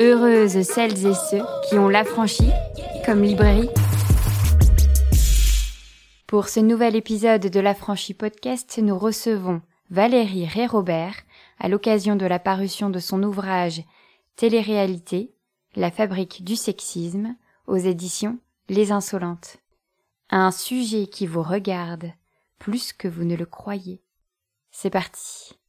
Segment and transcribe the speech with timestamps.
[0.00, 2.50] Heureuses celles et ceux qui ont l'affranchi
[3.06, 3.70] comme librairie.
[6.26, 11.14] Pour ce nouvel épisode de l'affranchi podcast, nous recevons Valérie Ré-Robert
[11.60, 13.84] à l'occasion de la parution de son ouvrage
[14.34, 15.32] Téléréalité,
[15.76, 17.36] la fabrique du sexisme
[17.68, 18.38] aux éditions
[18.68, 19.58] Les Insolentes.
[20.30, 22.10] Un sujet qui vous regarde
[22.58, 24.02] plus que vous ne le croyez.
[24.72, 25.59] C'est parti.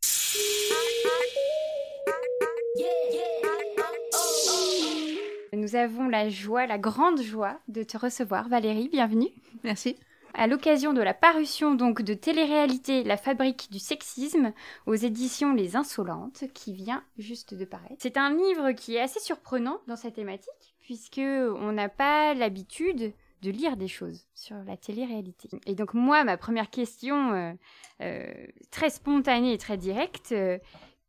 [5.54, 8.87] Nous avons la joie, la grande joie de te recevoir, Valérie.
[8.87, 9.28] Bienvenue.
[9.65, 9.97] Merci.
[10.33, 14.54] À l'occasion de la parution donc de Téléréalité, la fabrique du sexisme
[14.86, 17.97] aux éditions Les Insolentes, qui vient juste de paraître.
[18.00, 23.11] C'est un livre qui est assez surprenant dans sa thématique, puisque on n'a pas l'habitude
[23.41, 25.49] de lire des choses sur la télé-réalité.
[25.65, 27.52] Et donc moi, ma première question, euh,
[27.99, 28.32] euh,
[28.69, 30.60] très spontanée et très directe, euh,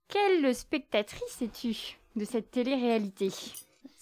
[0.09, 3.31] quelle spectatrice es-tu de cette télé-réalité?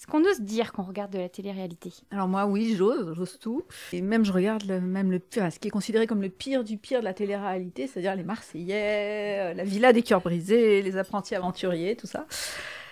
[0.01, 3.61] Est-ce qu'on ose dire qu'on regarde de la télé-réalité Alors moi, oui, j'ose, j'ose tout.
[3.93, 6.79] Et même, je regarde le, même le ce qui est considéré comme le pire du
[6.79, 11.95] pire de la télé-réalité, c'est-à-dire les Marseillais, la Villa des cœurs brisés, les apprentis aventuriers,
[11.95, 12.25] tout ça.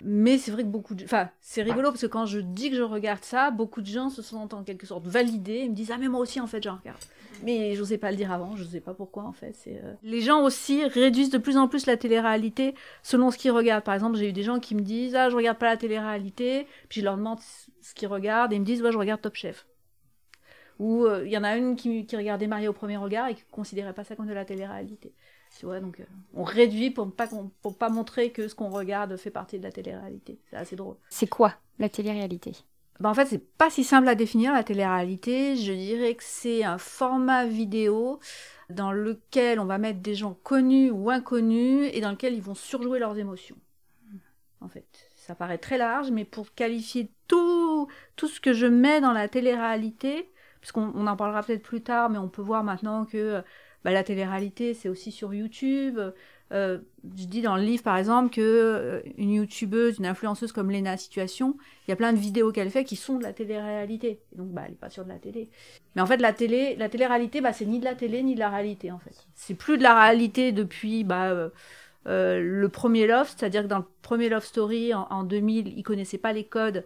[0.03, 1.03] Mais c'est vrai que beaucoup de...
[1.03, 4.09] Enfin, c'est rigolo parce que quand je dis que je regarde ça, beaucoup de gens
[4.09, 6.64] se sentent en quelque sorte validés et me disent «Ah mais moi aussi en fait
[6.64, 7.00] j'en regarde».
[7.44, 9.55] Mais je n'osais pas le dire avant, je ne sais pas pourquoi en fait.
[9.67, 13.83] Euh, les gens aussi réduisent de plus en plus la télé-réalité selon ce qu'ils regardent.
[13.83, 16.67] Par exemple, j'ai eu des gens qui me disent Ah je regarde pas la télé-réalité,
[16.89, 17.39] puis je leur demande
[17.81, 19.66] ce qu'ils regardent et ils me disent Ouais je regarde Top Chef.
[20.80, 23.44] Ou euh, il y en a une qui, regardait Marie au premier regard et qui
[23.52, 25.14] considérait pas ça comme de la télé-réalité.
[25.58, 27.28] Tu vois, donc euh, on réduit pour ne pas,
[27.61, 30.39] pour pas montrer que ce qu'on regarde fait partie de la télé-réalité.
[30.50, 30.95] C'est assez drôle.
[31.09, 32.53] C'est quoi la télé-réalité?
[33.00, 35.55] Ben en fait, c'est pas si simple à définir la télé-réalité.
[35.55, 38.20] Je dirais que c'est un format vidéo
[38.70, 42.55] dans lequel on va mettre des gens connus ou inconnus et dans lequel ils vont
[42.55, 43.58] surjouer leurs émotions.
[44.61, 48.99] En fait, ça paraît très large, mais pour qualifier tout, tout ce que je mets
[48.99, 50.30] dans la télé-réalité,
[50.60, 53.42] puisqu'on en parlera peut-être plus tard, mais on peut voir maintenant que
[53.84, 56.00] bah, la télé-réalité, c'est aussi sur YouTube.
[56.52, 56.80] Euh,
[57.16, 60.98] je dis dans le livre, par exemple, que euh, une youtubeuse, une influenceuse comme Lena
[60.98, 61.56] Situation,
[61.88, 64.20] il y a plein de vidéos qu'elle fait qui sont de la télé-réalité.
[64.36, 65.50] donc, bah, elle n'est pas sur de la télé.
[65.95, 68.40] Mais en fait, la télé, la télé-réalité, bah, c'est ni de la télé ni de
[68.40, 69.16] la réalité, en fait.
[69.36, 71.52] C'est plus de la réalité depuis bah,
[72.08, 75.84] euh, le premier Love, c'est-à-dire que dans le premier Love Story, en, en 2000, ils
[75.84, 76.84] connaissaient pas les codes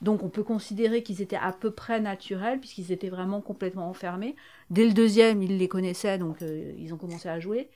[0.00, 4.36] donc on peut considérer qu'ils étaient à peu près naturels, puisqu'ils étaient vraiment complètement enfermés.
[4.70, 7.68] Dès le deuxième, ils les connaissaient, donc euh, ils ont commencé à jouer.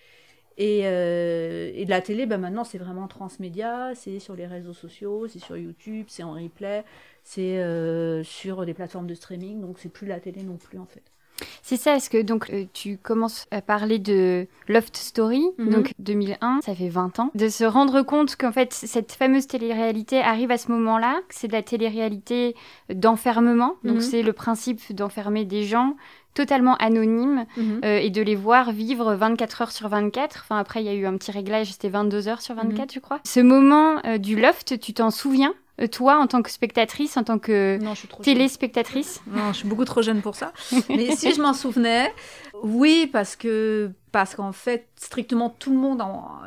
[0.59, 5.27] Et, euh, de la télé, ben maintenant, c'est vraiment transmédia, c'est sur les réseaux sociaux,
[5.29, 6.85] c'est sur YouTube, c'est en replay,
[7.25, 10.87] c'est euh, sur des plateformes de streaming, donc c'est plus la télé non plus en
[10.87, 11.03] fait.
[11.63, 15.71] C'est ça, est-ce que donc euh, tu commences à parler de Loft Story, mhm.
[15.71, 20.21] donc 2001, ça fait 20 ans, de se rendre compte qu'en fait cette fameuse télé-réalité
[20.21, 22.55] arrive à ce moment-là, que c'est de la télé-réalité
[22.93, 24.01] d'enfermement, donc mhm.
[24.01, 25.97] c'est le principe d'enfermer des gens
[26.35, 27.81] totalement anonymes mhm.
[27.85, 30.45] euh, et de les voir vivre 24 heures sur 24.
[30.45, 33.01] Enfin après il y a eu un petit réglage, c'était 22 heures sur 24 je
[33.01, 33.21] crois.
[33.27, 35.55] Ce moment euh, du Loft, tu t'en souviens?
[35.91, 37.79] Toi, en tant que spectatrice, en tant que
[38.23, 40.53] téléspectatrice Non, je suis beaucoup trop jeune pour ça.
[40.89, 42.13] Mais si je m'en souvenais,
[42.63, 46.03] oui, parce que parce qu'en fait, strictement tout le monde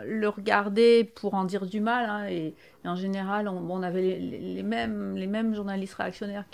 [0.05, 2.09] le regardait pour en dire du mal.
[2.09, 2.53] Hein, et,
[2.85, 6.45] en général, on, avait les, mêmes, les mêmes journalistes réactionnaires.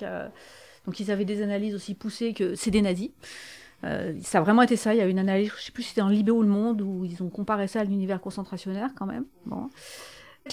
[0.86, 3.12] donc ils avaient des analyses aussi poussées que c'est des nazis.
[3.84, 4.94] Euh, ça a vraiment été ça.
[4.94, 6.48] Il y a une analyse, je ne sais plus si c'était en Libé ou Le
[6.48, 9.26] Monde, où ils ont comparé ça à l'univers concentrationnaire quand même.
[9.46, 9.70] Bon.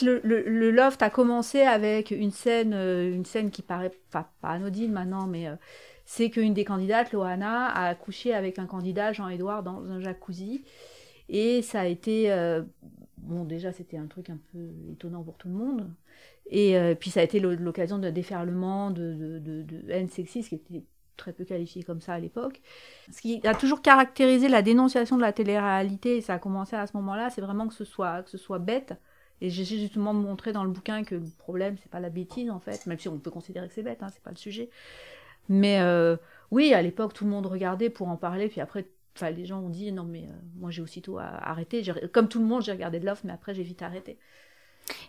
[0.03, 5.26] Le, loft a commencé avec une scène, euh, une scène qui paraît pas, anodine maintenant,
[5.26, 5.56] mais euh,
[6.04, 10.62] c'est qu'une des candidates, Loana, a accouché avec un candidat, Jean-Édouard, dans un jacuzzi.
[11.28, 12.31] Et ça a été.
[12.31, 12.62] Euh,
[13.19, 15.91] bon, déjà, c'était un truc un peu étonnant pour tout le monde.
[16.50, 20.82] Et puis, ça a été l'occasion d'un déferlement de, de, de, haine sexiste qui était
[21.19, 22.62] très peu qualifié comme ça à l'époque.
[23.12, 26.87] Ce qui a toujours caractérisé la dénonciation de la télé-réalité, et ça a commencé à
[26.87, 28.95] ce moment-là, c'est vraiment que ce soit, que ce soit bête,
[29.41, 32.51] et j'essaie justement de montrer dans le bouquin que le problème, c'est pas la bêtise,
[32.51, 34.69] en fait, même si on peut considérer que c'est bête, hein, c'est pas le sujet.
[35.49, 36.17] Mais euh,
[36.51, 38.87] oui, à l'époque, tout le monde regardait pour en parler, puis après,
[39.35, 41.83] les gens ont dit non, mais euh, moi j'ai aussitôt arrêté.
[42.13, 44.19] Comme tout le monde, j'ai regardé de l'offre, mais après, j'ai vite arrêté.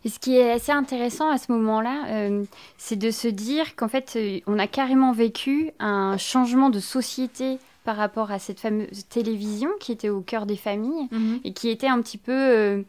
[0.04, 2.44] Et ce qui est assez intéressant à ce moment-là, euh,
[2.78, 7.96] c'est de se dire qu'en fait, on a carrément vécu un changement de société par
[7.96, 11.42] rapport à cette fameuse télévision qui était au cœur des familles mm-hmm.
[11.46, 12.84] et qui était un petit peu.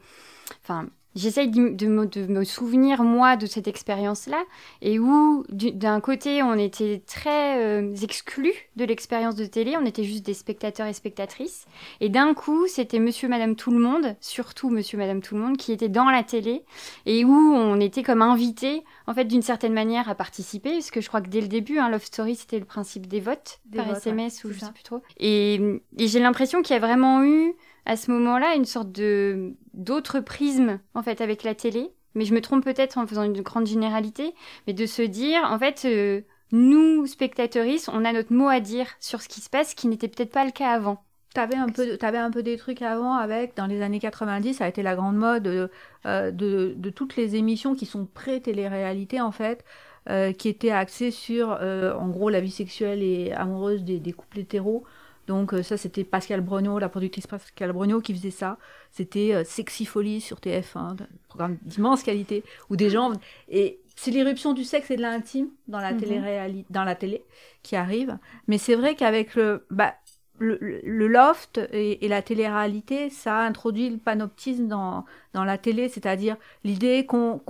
[0.62, 4.42] Enfin, j'essaye de, me souvenir, moi, de cette expérience-là,
[4.82, 10.04] et où, d'un côté, on était très euh, exclus de l'expérience de télé, on était
[10.04, 11.66] juste des spectateurs et spectatrices,
[12.00, 15.56] et d'un coup, c'était monsieur, madame, tout le monde, surtout monsieur, madame, tout le monde,
[15.56, 16.64] qui était dans la télé,
[17.06, 21.00] et où on était comme invités, en fait, d'une certaine manière, à participer, parce que
[21.00, 23.90] je crois que dès le début, hein, Love Story, c'était le principe des votes par
[23.96, 25.02] SMS, ou je sais plus trop.
[25.18, 27.54] Et, et j'ai l'impression qu'il y a vraiment eu
[27.90, 31.90] à ce moment-là une sorte de d'autre prisme en fait avec la télé.
[32.14, 34.32] Mais je me trompe peut-être en faisant une grande généralité,
[34.66, 36.20] mais de se dire en fait euh,
[36.52, 40.06] nous spectateuristes, on a notre mot à dire sur ce qui se passe, qui n'était
[40.06, 41.02] peut-être pas le cas avant.
[41.34, 44.66] T'avais un peu, avais un peu des trucs avant avec, dans les années 90, ça
[44.66, 49.32] a été la grande mode euh, de, de, toutes les émissions qui sont pré-télé-réalité en
[49.32, 49.64] fait,
[50.08, 54.38] euh, qui étaient axées sur, en gros, la vie sexuelle et amoureuse des, des couples
[54.38, 54.84] hétéros.
[55.30, 58.58] Donc euh, ça, c'était Pascal Bruno, la productrice Pascal Bruno qui faisait ça.
[58.90, 60.96] C'était euh, Sexy Folie sur TF1, un
[61.28, 63.12] programme d'immense qualité, où des gens...
[63.48, 66.00] Et c'est l'irruption du sexe et de l'intime dans la mhm.
[66.00, 67.24] télé dans la télé
[67.62, 68.18] qui arrive.
[68.48, 69.94] Mais c'est vrai qu'avec le, bah,
[70.38, 76.38] le, loft et, la télé-réalité, ça a introduit le panoptisme dans, dans la télé, c'est-à-dire
[76.64, 77.40] l'idée qu'on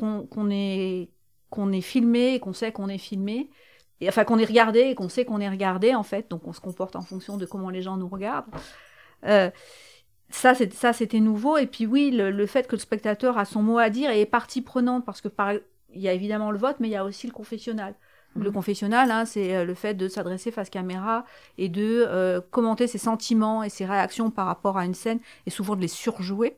[0.51, 1.09] est,
[1.49, 3.49] qu'on est filmé et qu'on sait qu'on est filmé
[4.09, 6.61] enfin qu'on est regardé et qu'on sait qu'on est regardé en fait, donc on se
[6.61, 8.47] comporte en fonction de comment les gens nous regardent.
[9.27, 9.51] Euh,
[10.31, 11.57] ça, c'était nouveau.
[11.57, 14.27] Et puis oui, le, fait que le spectateur a son mot à dire et est
[14.27, 17.05] partie prenante, parce que par, il y a évidemment le vote, mais il y a
[17.05, 17.95] aussi le confessionnal.
[18.37, 18.53] Le mmh.
[18.53, 21.25] confessionnal, hein, c'est euh, le fait de s'adresser face caméra
[21.59, 25.51] et de euh, commenter ses sentiments et ses réactions par rapport à une scène, et
[25.51, 26.57] souvent de les surjouer.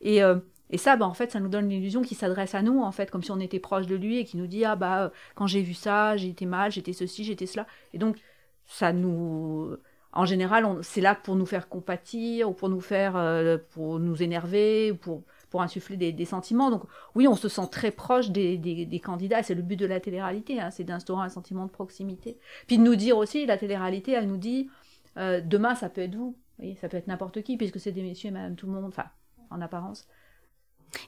[0.00, 0.22] Et
[0.70, 3.10] et ça, bah, en fait, ça nous donne l'illusion qu'il s'adresse à nous, en fait,
[3.10, 5.46] comme si on était proche de lui et qu'il nous dit Ah, bah, euh, quand
[5.46, 7.66] j'ai vu ça, été mal, j'étais ceci, j'étais cela.
[7.92, 8.18] Et donc,
[8.66, 9.76] ça nous.
[10.12, 13.16] En général, c'est là pour nous faire compatir ou pour nous faire.
[13.16, 16.70] Euh, pour nous énerver ou pour, pour insuffler des, sentiments.
[16.70, 16.82] Donc,
[17.14, 19.42] oui, on se sent très proche des, des, candidats.
[19.42, 22.38] C'est le but de la télé-réalité, hein, c'est d'instaurer un sentiment de proximité.
[22.68, 24.68] Puis de nous dire aussi, la télé-réalité, elle nous dit
[25.16, 26.36] euh, Demain, ça peut être vous.
[26.60, 28.86] Oui, ça peut être n'importe qui, puisque c'est des messieurs et madame tout le monde,
[28.86, 29.06] enfin,
[29.50, 30.06] en apparence.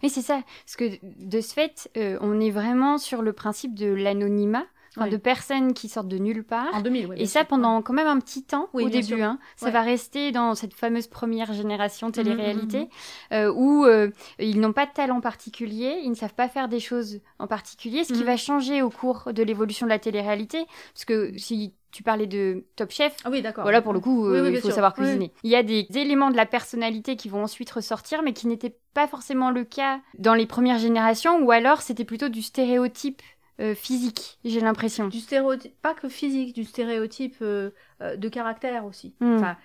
[0.03, 3.75] Mais c'est ça, parce que de ce fait, euh, on est vraiment sur le principe
[3.75, 4.67] de l'anonymat.
[4.97, 6.69] De personnes qui sortent de nulle part.
[6.75, 7.17] En 2000, oui.
[7.19, 9.23] Et ça pendant quand même un petit temps au début.
[9.23, 9.39] Hein.
[9.57, 13.35] Ça va rester dans cette fameuse première génération mmh, télé-réalité mmh, mmh.
[13.35, 16.81] euh, où euh, ils n'ont pas de talent particulier, ils ne savent pas faire des
[16.81, 20.67] choses en particulier, ce qui va changer au cours de l'évolution de la télé-réalité.
[20.95, 23.15] Parce que si tu parlais de Top Chef.
[23.25, 23.65] Ah oui, d'accord.
[23.65, 25.31] Voilà, pour le coup, euh, il faut savoir cuisiner.
[25.43, 28.77] Il y a des éléments de la personnalité qui vont ensuite ressortir, mais qui n'étaient
[28.95, 33.21] pas forcément le cas dans les premières générations, ou alors c'était plutôt du stéréotype
[33.63, 35.09] euh, physique, j'ai l'impression.
[35.09, 37.71] Du stéréotype, pas que physique, du stéréotype euh,
[38.01, 39.15] de caractère aussi.
[39.21, 39.37] Hmm.
[39.37, 39.57] Enfin,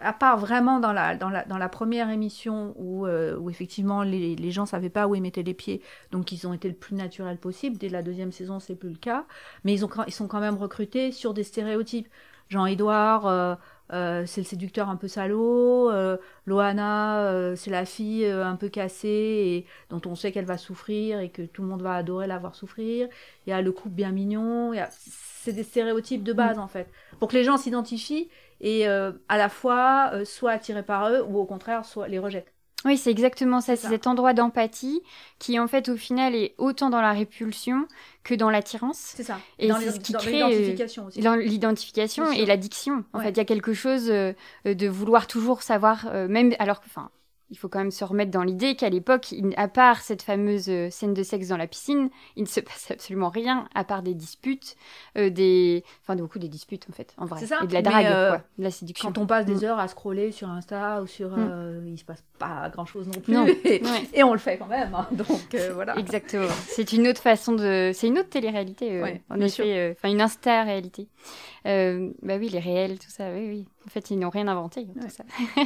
[0.00, 4.02] à part vraiment dans la, dans la, dans la première émission où, euh, où effectivement
[4.02, 6.68] les, les gens ne savaient pas où ils mettaient les pieds, donc ils ont été
[6.68, 7.78] le plus naturel possible.
[7.78, 9.24] Dès la deuxième saison, c'est plus le cas.
[9.64, 12.08] Mais ils, ont, ils sont quand même recrutés sur des stéréotypes.
[12.48, 13.58] Jean-Édouard,
[13.92, 15.90] euh, euh, c'est le séducteur un peu salaud.
[16.46, 21.30] Loana, c'est la fille un peu cassée et dont on sait qu'elle va souffrir et
[21.30, 23.08] que tout le monde va adorer la voir souffrir.
[23.46, 24.72] Il y a le couple bien mignon.
[24.90, 26.60] C'est des stéréotypes de base, mm.
[26.60, 26.88] en fait.
[27.18, 28.28] Pour que les gens s'identifient
[28.60, 32.18] et euh, à la fois euh, soit attirés par eux ou au contraire soit les
[32.18, 32.52] rejettent.
[32.86, 33.76] Oui, c'est exactement ça.
[33.76, 35.02] C'est cet endroit d'empathie
[35.38, 37.86] qui, en fait, au final, est autant dans la répulsion
[38.22, 39.12] que dans l'attirance.
[39.16, 39.38] C'est ça.
[39.58, 41.20] Et c'est ce qui crée euh, l'identification aussi.
[41.20, 43.04] L'identification et l'addiction.
[43.12, 47.10] En fait, il y a quelque chose de vouloir toujours savoir, même alors que, enfin,
[47.50, 50.90] il faut quand même se remettre dans l'idée qu'à l'époque, à part cette fameuse euh,
[50.90, 54.14] scène de sexe dans la piscine, il ne se passe absolument rien à part des
[54.14, 54.76] disputes,
[55.16, 57.60] euh, des, enfin beaucoup des disputes en fait, en vrai, ça.
[57.62, 59.08] et de la drague, euh, quoi, de la séduction.
[59.08, 59.64] Quand on passe des mm.
[59.64, 61.86] heures à scroller sur Insta ou sur, mm.
[61.86, 63.36] il se passe pas grand chose non plus,
[64.12, 65.06] Et, on le fait quand même, hein.
[65.12, 65.96] donc voilà.
[65.96, 66.48] Exactement.
[66.66, 71.08] C'est une autre façon de, c'est une autre télé-réalité, en effet, enfin une insta-réalité.
[71.64, 73.66] bah oui, les réels, tout ça, oui, oui.
[73.86, 74.88] En fait, ils n'ont rien inventé.
[75.08, 75.24] Ça.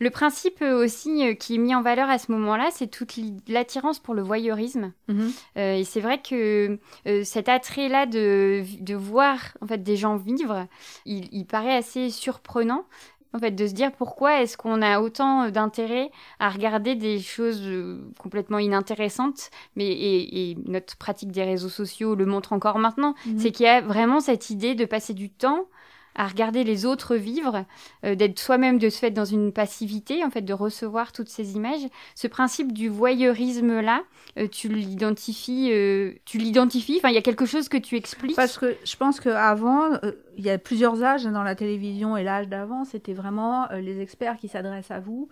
[0.00, 3.98] le principe aussi euh, qui est mis en valeur à ce moment-là, c'est toute l'attirance
[3.98, 4.92] pour le voyeurisme.
[5.08, 5.32] Mhm.
[5.58, 10.16] Euh, et c'est vrai que euh, cet attrait-là de, de, voir en fait des gens
[10.16, 10.66] vivre,
[11.04, 12.86] il, il paraît assez surprenant.
[13.34, 17.68] En fait, de se dire pourquoi est-ce qu'on a autant d'intérêt à regarder des choses
[18.16, 23.38] complètement inintéressantes, mais et, notre pratique des réseaux sociaux le montre encore maintenant, mhm.
[23.40, 25.66] c'est qu'il y a vraiment cette idée de passer du temps
[26.14, 27.64] à regarder les autres vivre,
[28.04, 31.56] euh, d'être soi-même de se fait dans une passivité, en fait, de recevoir toutes ces
[31.56, 31.86] images.
[32.14, 34.02] Ce principe du voyeurisme là,
[34.38, 36.96] euh, tu l'identifies, euh, tu l'identifies?
[36.98, 38.36] Enfin, il y a quelque chose que tu expliques?
[38.36, 39.98] Parce que je pense qu'avant,
[40.36, 44.36] il y a plusieurs âges dans la télévision et l'âge d'avant, c'était vraiment les experts
[44.36, 45.28] qui s'adressent à vous.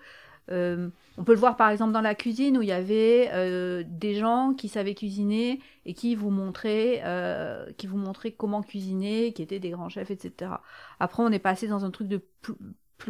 [0.51, 3.85] Euh, on peut le voir par exemple dans la cuisine où il y avait euh,
[3.87, 9.33] des gens qui savaient cuisiner et qui vous montraient, euh, qui vous montraient comment cuisiner,
[9.33, 10.53] qui étaient des grands chefs, etc.
[10.99, 12.55] Après, on est passé dans un truc de plus,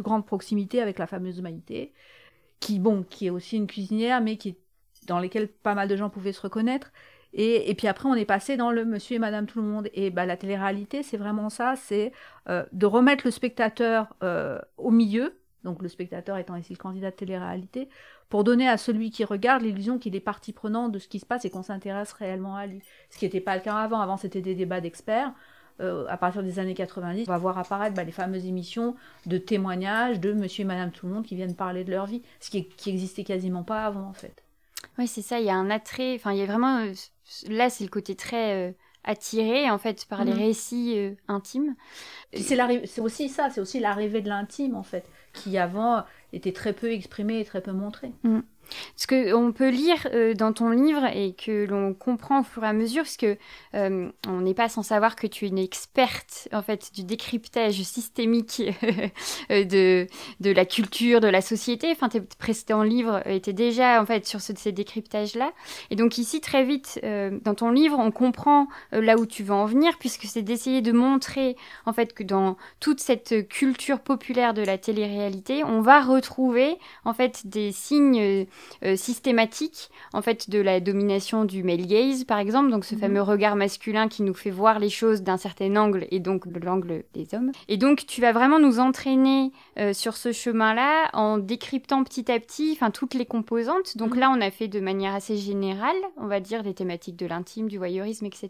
[0.01, 1.93] grande proximité avec la fameuse Maïté,
[2.59, 4.57] qui bon, qui est aussi une cuisinière, mais qui
[5.07, 6.91] dans lesquelles pas mal de gens pouvaient se reconnaître.
[7.33, 9.89] Et, et, puis après, on est passé dans le monsieur et madame tout le monde.
[9.93, 12.11] Et bah, la télé-réalité, c'est vraiment ça, c'est
[12.47, 14.15] de remettre le spectateur
[14.77, 17.89] au milieu, donc le spectateur étant ici le candidat de télé-réalité,
[18.29, 21.25] pour donner à celui qui regarde l'illusion qu'il est partie prenante de ce qui se
[21.25, 22.81] passe et qu'on s'intéresse réellement à lui.
[23.09, 24.01] Ce qui n'était pas le cas avant.
[24.01, 25.33] Avant, c'était des débats d'experts.
[25.81, 29.39] Euh, à partir des années 90, on va voir apparaître bah, les fameuses émissions de
[29.39, 32.51] témoignages de monsieur et madame tout le monde qui viennent parler de leur vie, ce
[32.51, 34.43] qui, qui existait quasiment pas avant en fait.
[34.99, 36.93] Oui, c'est ça, il y a un attrait, enfin il y a vraiment, euh,
[37.49, 38.69] là c'est le côté très...
[38.69, 38.71] Euh,
[39.03, 40.39] attiré en fait par les mhm.
[40.39, 41.75] récits intimes.
[42.33, 46.91] C'est aussi ça, c'est aussi l'arrivée de l'intime en fait qui avant était très peu
[46.91, 48.13] exprimé et très peu montré.
[48.23, 48.39] Mm.
[48.95, 52.67] Ce qu'on peut lire euh, dans ton livre et que l'on comprend au fur et
[52.67, 53.37] à mesure, parce que
[53.75, 57.81] euh, on n'est pas sans savoir que tu es une experte en fait du décryptage
[57.81, 58.61] systémique
[59.51, 60.07] euh, de,
[60.39, 61.89] de la culture, de la société.
[61.91, 65.51] Enfin, tes précédents livres étaient déjà en fait sur ce, ces décryptages-là.
[65.89, 69.65] Et donc ici, très vite, dans ton livre, on comprend là où tu veux en
[69.65, 71.55] venir, puisque c'est d'essayer de montrer
[71.85, 77.13] en fait que dans toute cette culture populaire de la télé-réalité, on va retrouver en
[77.13, 78.45] fait des signes euh,
[78.95, 83.01] systématique en fait de la domination du male gaze par exemple, donc ce mhm.
[83.01, 86.59] fameux regard masculin qui nous fait voir les choses d'un certain angle et donc de
[86.59, 87.51] l'angle des hommes.
[87.67, 92.39] Et donc tu vas vraiment nous entraîner euh, sur ce chemin-là en décryptant petit à
[92.39, 93.97] petit enfin toutes les composantes.
[93.97, 94.19] Donc mhm.
[94.19, 97.67] là on a fait de manière assez générale, on va dire des thématiques de l'intime,
[97.67, 98.49] du voyeurisme, etc.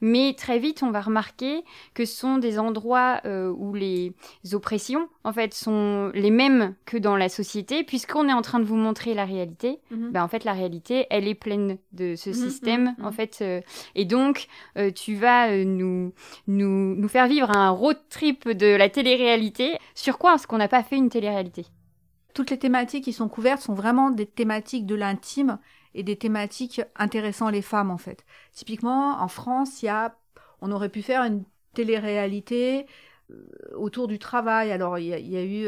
[0.00, 4.12] Mais très vite on va remarquer que ce sont des endroits euh, où les
[4.52, 8.64] oppressions en fait sont les mêmes que dans la société puisqu'on est en train de
[8.64, 10.10] vous montrer la réalité, mhm.
[10.10, 13.38] ben, en fait, la réalité, elle est pleine de ce mhm, système, mhm, en fait.
[13.42, 13.60] Euh,
[13.94, 16.12] et donc, euh, tu vas euh, nous,
[16.46, 19.78] nous, nous faire vivre un road trip de la télé-réalité.
[19.94, 21.66] Sur quoi est-ce qu'on n'a pas fait une télé-réalité?
[22.34, 25.58] Toutes les thématiques qui sont couvertes sont vraiment des thématiques de l'intime
[25.94, 28.24] et des thématiques intéressant les femmes, en fait.
[28.52, 30.16] Typiquement, en France, il y a,
[30.60, 32.86] on aurait pu faire une télé-réalité
[33.74, 34.72] autour du travail.
[34.72, 35.66] Alors, il y, a eu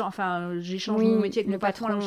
[0.00, 1.98] enfin j'échange mon métier avec le patron,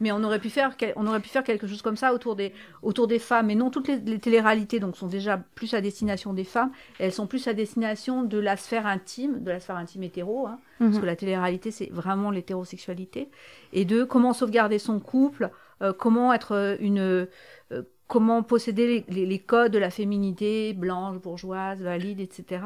[0.00, 2.52] mais on aurait pu faire on aurait pu faire quelque chose comme ça autour des
[2.82, 3.50] autour des femmes.
[3.50, 6.72] Et non toutes les, les téléréalités donc sont déjà plus à destination des femmes.
[6.98, 10.58] Elles sont plus à destination de la sphère intime de la sphère intime hétéro hein,
[10.80, 10.88] mhm.
[10.88, 13.30] parce que la télé-réalité c'est vraiment l'hétérosexualité.
[13.72, 15.50] Et de comment sauvegarder son couple
[15.82, 17.26] euh, comment être une euh,
[18.06, 22.62] comment posséder les, codes de la féminité blanche bourgeoise valide etc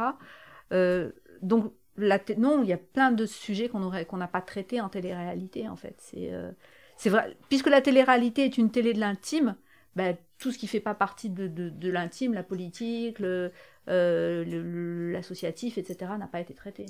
[0.73, 4.81] euh, donc non, il y a plein de sujets qu'on aurait qu'on n'a pas traités
[4.81, 5.97] en télé-réalité en fait.
[5.99, 6.51] C'est euh,
[6.97, 9.57] c'est vrai puisque la télé-réalité est une télé de l'intime,
[9.95, 13.51] ben, tout ce qui fait pas partie de, de, l'intime, la politique, le,
[13.89, 16.87] euh, l'associatif, etc., n'a pas été traité.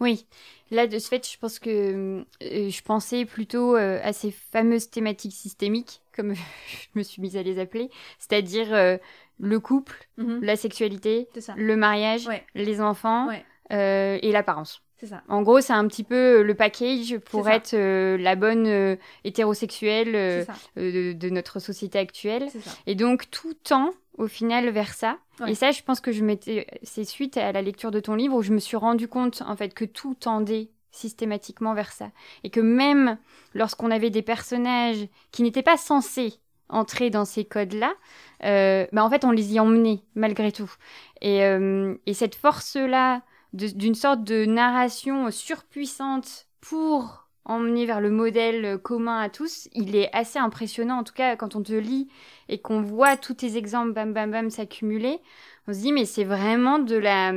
[0.00, 0.26] Oui,
[0.70, 5.34] là de ce fait, je pense que euh, je pensais plutôt à ces fameuses thématiques
[5.34, 8.98] systémiques, comme je me suis mise à les appeler, c'est-à-dire
[9.38, 10.44] le couple, mm-hmm.
[10.44, 13.28] la sexualité, le mariage, les enfants.
[13.72, 14.82] Euh, et l'apparence.
[14.96, 15.22] C'est ça.
[15.28, 20.46] En gros, c'est un petit peu le package pour être euh, la bonne euh, hétérosexuelle
[20.76, 22.48] de, notre société actuelle.
[22.86, 25.18] Et donc, tout tend au final vers ça.
[25.46, 28.34] Et ça, je pense que je m'étais, c'est suite à la lecture de ton livre
[28.34, 32.10] où je me suis rendu compte en fait que tout tendait systématiquement vers ça
[32.42, 33.18] et que même
[33.54, 37.94] lorsqu'on avait des personnages qui n'étaient pas censés entrer dans ces codes-là,
[38.40, 40.72] bah en fait on les y emmenait malgré tout.
[41.20, 49.20] Et, et cette force-là d'une sorte de narration surpuissante pour emmener vers le modèle commun
[49.20, 50.98] à tous, il est assez impressionnant.
[50.98, 52.08] En tout cas, quand on te lit
[52.48, 55.18] et qu'on voit tous tes exemples bam bam bam s'accumuler,
[55.66, 57.32] on se dit mais c'est vraiment de la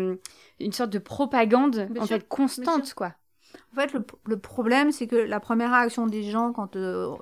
[0.60, 3.14] une sorte de propagande en fait constante quoi.
[3.74, 7.16] En fait, le, problème, c'est que la première réaction des gens quand euh,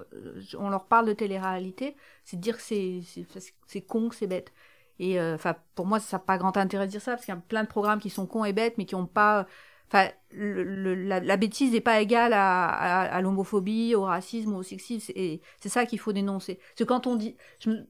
[0.58, 4.52] on leur parle de télé-réalité, c'est de dire que c'est con, que c'est bête.
[5.00, 7.34] Et euh, enfin, pour moi, ça n'a pas grand intérêt de dire ça, parce qu'il
[7.34, 9.48] y a plein de programmes qui sont cons et bêtes, mais qui n'ont pas.
[9.88, 15.12] Enfin, la, bêtise n'est pas égale à, l'homophobie, au racisme, au sexisme.
[15.16, 16.56] Et c'est ça qu'il faut dénoncer.
[16.56, 17.36] Parce que quand on dit.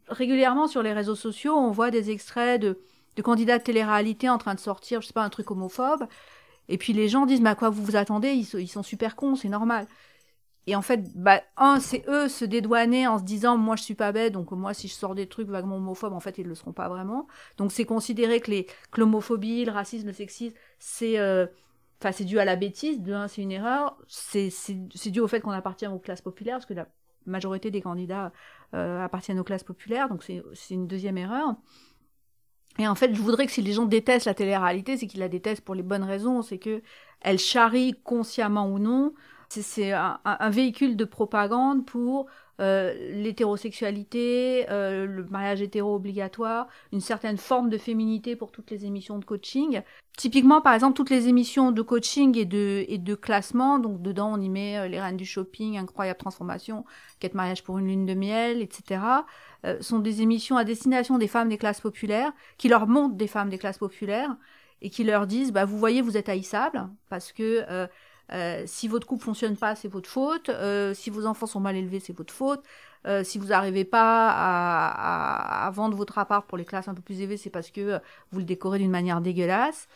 [0.07, 2.79] régulièrement sur les réseaux sociaux, on voit des extraits de,
[3.15, 6.07] de candidats de télé-réalité en train de sortir, je sais pas, un truc homophobe.
[6.69, 8.29] Et puis les gens disent, mais à quoi vous vous attendez?
[8.29, 9.87] Ils, ils sont super cons, c'est normal.
[10.69, 13.95] Et en fait, bah, un, c'est eux se dédouaner en se disant, moi, je suis
[13.95, 16.53] pas bête, donc moi, si je sors des trucs vaguement homophobes, en fait, ils le
[16.53, 17.27] seront pas vraiment.
[17.57, 21.47] Donc, c'est considérer que, les, l'homophobie, le racisme, le sexisme, c'est, euh,
[22.19, 24.51] dû à la bêtise, de un, c'est une erreur, c'est
[25.09, 26.87] dû au fait qu'on appartient aux classes populaires, parce que la
[27.25, 28.31] majorité des candidats
[28.75, 31.55] euh, appartiennent aux classes populaires, donc c'est une deuxième erreur.
[32.77, 35.29] Et en fait, je voudrais que si les gens détestent la télé-réalité, c'est qu'ils la
[35.29, 36.83] détestent pour les bonnes raisons, c'est que
[37.21, 39.15] elle charrie consciemment ou non.
[39.49, 42.27] C'est un, un, véhicule de propagande pour
[42.59, 48.85] euh, l'hétérosexualité, euh, le mariage hétéro obligatoire, une certaine forme de féminité pour toutes les
[48.85, 49.81] émissions de coaching.
[50.17, 54.33] Typiquement, par exemple, toutes les émissions de coaching et de, et de classement, donc dedans
[54.33, 56.83] on y met euh, les reines du shopping, incroyable transformation,
[57.19, 59.01] quête mariage pour une lune de miel, etc.,
[59.81, 63.49] sont des émissions à destination des femmes des classes populaires, qui leur montrent des femmes
[63.49, 64.37] des classes populaires,
[64.81, 67.65] et qui leur disent, bah, vous voyez, vous êtes haïssable, parce que
[68.31, 70.49] euh, si votre couple fonctionne pas, c'est votre faute.
[70.49, 72.63] Euh, si vos enfants sont mal élevés, c'est votre faute.
[73.07, 77.01] Euh, si vous n'arrivez pas à, à, vendre votre appart pour les classes un peu
[77.01, 77.99] plus élevées, c'est parce que
[78.31, 79.87] vous le décorez d'une manière dégueulasse.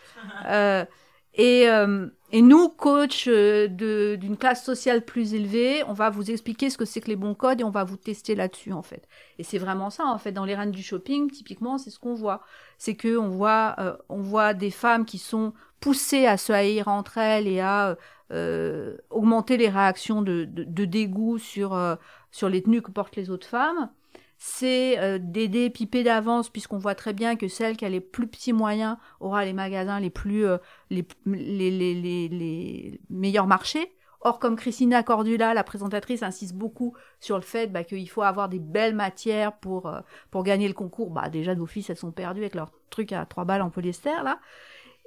[1.35, 6.85] Et, et, nous, coach d'une classe sociale plus élevée, on va vous expliquer ce que
[6.85, 9.07] c'est que les bons codes et on va vous tester là-dessus en fait.
[9.39, 10.31] Et c'est vraiment ça en fait.
[10.31, 12.43] Dans les reines du shopping, typiquement, c'est ce qu'on voit.
[12.77, 13.75] C'est que on voit,
[14.09, 17.97] on voit des femmes qui sont poussées à se haïr entre elles et à
[18.32, 21.96] euh, augmenter les réactions de, dégoût sur, euh,
[22.32, 23.89] sur les tenues que portent les autres femmes.
[24.38, 28.27] C'est euh, d'aider piper d'avance, puisqu'on voit très bien que celle qui a les plus
[28.27, 30.46] petits moyens aura les magasins les plus
[30.89, 33.94] les, les, meilleurs marchés.
[34.22, 38.48] Or, comme Christina Cordula, la présentatrice, insiste beaucoup sur le fait bah, qu'il faut avoir
[38.48, 39.92] des belles matières pour,
[40.32, 43.44] pour gagner le concours, bah, déjà d'office, elles sont perdues avec leur truc à trois
[43.44, 44.39] balles en polyester, là.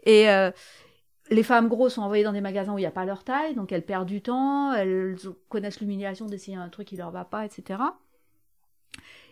[0.05, 0.29] Et,
[1.31, 3.55] les femmes grosses sont envoyées dans des magasins où il n'y a pas leur taille,
[3.55, 5.17] donc elles perdent du temps, elles
[5.49, 7.81] connaissent l'humiliation d'essayer un truc qui leur va pas, etc.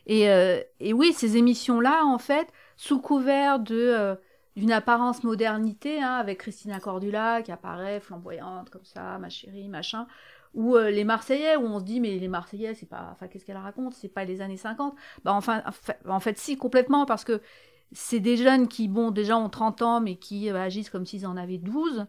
[0.06, 4.14] Et, euh, et oui, ces émissions-là, en fait, sous couvert de euh,
[4.56, 10.06] d'une apparence modernité, hein, avec Christina Cordula qui apparaît flamboyante comme ça, ma chérie, machin,
[10.54, 13.44] ou euh, les Marseillais, où on se dit mais les Marseillais, c'est pas, enfin qu'est-ce
[13.44, 14.94] qu'elle raconte, c'est pas les années 50.
[15.24, 15.62] Bah enfin,
[16.08, 17.40] en fait, si complètement parce que
[17.94, 21.26] c'est des jeunes qui, bon, déjà ont 30 ans, mais qui euh, agissent comme s'ils
[21.26, 22.06] en avaient 12,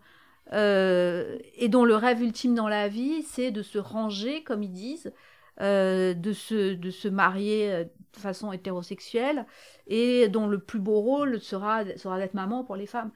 [0.53, 4.71] euh, et dont le rêve ultime dans la vie, c'est de se ranger, comme ils
[4.71, 5.13] disent,
[5.61, 9.45] euh, de, se, de se marier de façon hétérosexuelle,
[9.87, 13.11] et dont le plus beau rôle sera, sera d'être maman pour les femmes.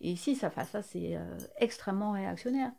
[0.00, 1.16] Et ici, ça, ça c'est
[1.58, 2.72] extrêmement réactionnaire.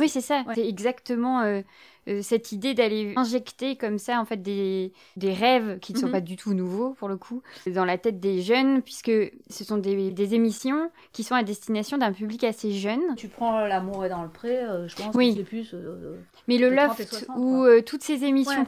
[0.00, 0.44] Oui, c'est ça.
[0.54, 1.62] C'est exactement
[2.08, 6.06] euh, cette idée d'aller injecter comme ça en fait des, des rêves qui ne sont
[6.06, 6.12] mhm.
[6.12, 9.10] pas du tout nouveaux pour le coup dans la tête des jeunes puisque
[9.50, 13.00] ce sont des, des émissions qui sont à destination d'un public assez jeune.
[13.16, 15.32] Tu prends l'amour est dans le pré, euh, je pense oui.
[15.32, 15.74] que c'est plus.
[15.74, 16.16] Euh,
[16.46, 18.64] Mais le loft ou toutes ces émissions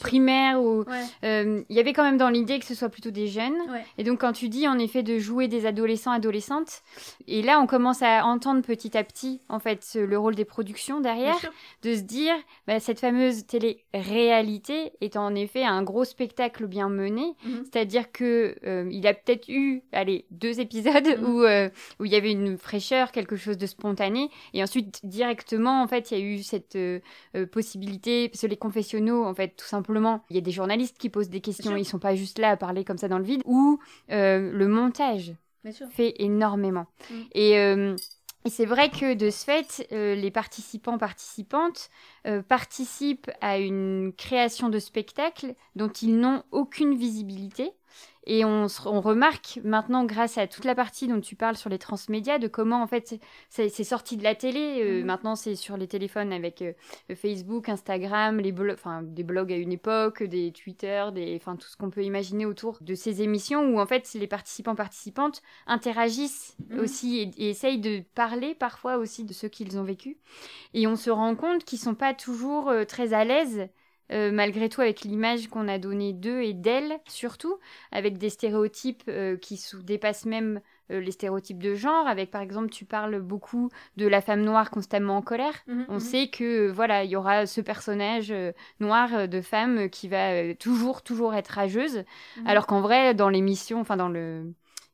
[0.00, 0.84] primaires où
[1.22, 3.58] il y avait quand même dans l'idée que ce soit plutôt des jeunes.
[3.98, 6.82] Et donc quand tu dis en effet de jouer des adolescents adolescentes
[7.26, 11.00] et là on commence à entendre petit à petit en fait le rôle des productions
[11.00, 11.38] derrière
[11.82, 12.34] de se dire
[12.70, 17.34] bah, cette fameuse télé-réalité est en effet un gros spectacle bien mené.
[17.44, 17.64] Mhm.
[17.64, 21.24] C'est-à-dire que euh, il a peut-être eu, allez, deux épisodes mhm.
[21.24, 25.82] où, euh, où il y avait une fraîcheur, quelque chose de spontané, et ensuite directement,
[25.82, 27.00] en fait, il y a eu cette euh,
[27.50, 31.08] possibilité, parce que les confessionnaux, en fait, tout simplement, il y a des journalistes qui
[31.08, 33.42] posent des questions, ils sont pas juste là à parler comme ça dans le vide,
[33.46, 35.34] ou le montage
[35.90, 36.86] fait énormément.
[37.10, 37.24] Mhm.
[37.34, 37.96] Et
[38.44, 41.90] et c'est vrai que de ce fait, euh, les participants participantes
[42.26, 47.72] euh, participent à une création de spectacle dont ils n'ont aucune visibilité
[48.26, 52.38] et on, remarque maintenant, grâce à toute la partie dont tu parles sur les transmédias,
[52.38, 54.82] de comment en fait c'est sorti de la télé.
[54.82, 55.06] Euh, mhm.
[55.06, 56.72] Maintenant, c'est sur les téléphones avec euh,
[57.14, 61.68] Facebook, Instagram, les blogs, enfin des blogs à une époque, des Twitter, des, enfin tout
[61.68, 66.56] ce qu'on peut imaginer autour de ces émissions où en fait les participants participantes interagissent
[66.68, 66.80] mhm.
[66.80, 70.18] aussi et, et, essayent de parler parfois aussi de ce qu'ils ont vécu.
[70.74, 73.68] Et on se rend compte qu'ils sont pas toujours euh, très à l'aise
[74.12, 77.58] euh, malgré tout avec l'image qu'on a donnée d'eux et d'elles surtout,
[77.92, 82.70] avec des stéréotypes euh, qui dépassent même euh, les stéréotypes de genre, avec par exemple
[82.70, 85.54] tu parles beaucoup de la femme noire constamment en colère.
[85.68, 86.00] Mhm, On mhm.
[86.00, 88.34] sait que voilà, il y aura ce personnage
[88.80, 92.04] noir de femme qui va toujours toujours être rageuse,
[92.36, 92.46] mhm.
[92.46, 94.52] alors qu'en vrai dans l'émission, enfin dans le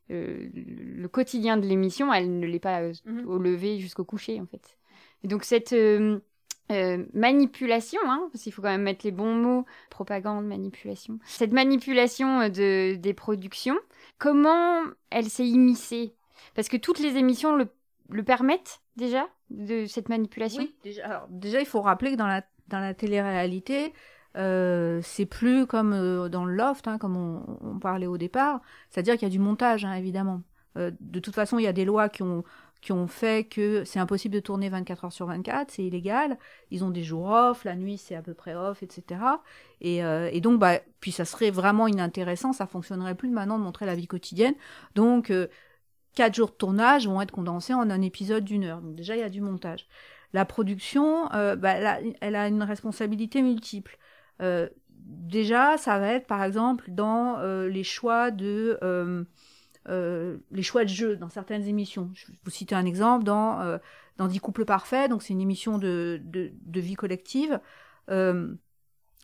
[0.09, 2.79] le quotidien de l'émission, elle ne l'est pas
[3.25, 4.77] au lever jusqu'au coucher en fait.
[5.23, 5.75] Et donc cette
[6.69, 11.17] euh, manipulation, hein, parce qu'il faut quand même mettre les bons mots, propagande, manipulation.
[11.25, 13.77] Cette manipulation euh, de, des productions,
[14.17, 16.13] comment elle s'est immiscée?
[16.55, 20.63] Parce que toutes les émissions le, permettent déjà, de cette manipulation?
[20.63, 23.93] Oui, déjà, alors, déjà il faut rappeler que dans la, télé-réalité,
[24.35, 29.13] euh, c'est plus comme dans le loft, hein, comme on, on, parlait au départ, c'est-à-dire
[29.13, 30.41] qu'il y a du montage, hein, évidemment.
[30.75, 32.43] de toute façon, il y a des lois qui ont
[32.81, 36.37] qui ont fait que c'est impossible de tourner 24 heures sur 24, c'est illégal.
[36.71, 39.21] Ils ont des jours off, la nuit c'est à peu près off, etc.
[39.81, 43.63] Et, euh, et, donc, bah, puis ça serait vraiment inintéressant, ça fonctionnerait plus maintenant de
[43.63, 44.53] montrer la vie quotidienne.
[44.95, 45.47] Donc, euh,
[46.15, 48.81] quatre jours de tournage vont être condensés en un épisode d'une heure.
[48.81, 49.87] Donc déjà, il y a du montage.
[50.33, 53.97] La production, euh, bah, elle, a, une responsabilité multiple.
[54.41, 58.77] Euh, déjà, ça va être par exemple dans les choix de
[59.87, 62.09] les choix de jeu dans certaines émissions.
[62.13, 63.79] Je vais vous citer un exemple dans
[64.17, 65.09] dans 10 couples parfaits.
[65.09, 67.59] Donc c'est une émission de, de, vie collective.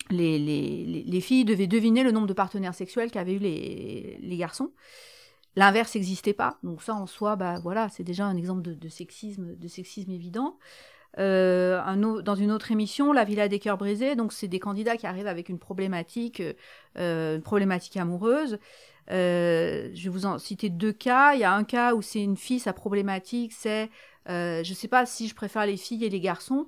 [0.09, 4.37] Les, les, les, filles devaient deviner le nombre de partenaires sexuels qu'avaient eu les, les
[4.37, 4.71] garçons.
[5.55, 6.57] L'inverse n'existait pas.
[6.63, 10.57] Donc ça, en soi, bah voilà, c'est déjà un exemple de, sexisme, de sexisme évident.
[11.19, 14.15] Euh, dans une autre émission, La Villa des cœurs brisés.
[14.15, 16.41] Donc c'est des candidats qui arrivent avec une problématique,
[16.97, 18.57] euh, une problématique amoureuse.
[19.11, 21.33] Euh, je vais vous en citer deux cas.
[21.33, 23.89] Il y a un cas où c'est une fille, sa problématique, c'est,
[24.27, 26.67] je ne sais pas si je préfère les filles et les garçons.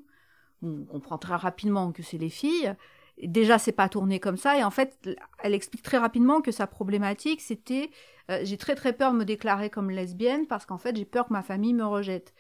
[0.62, 2.76] On comprend très rapidement que c'est les filles
[3.22, 4.98] déjà c'est pas tourné comme ça et en fait
[5.42, 7.90] elle explique très rapidement que sa problématique c'était
[8.30, 11.28] euh, j'ai très très peur de me déclarer comme lesbienne parce qu'en fait j'ai peur
[11.28, 12.34] que ma famille me rejette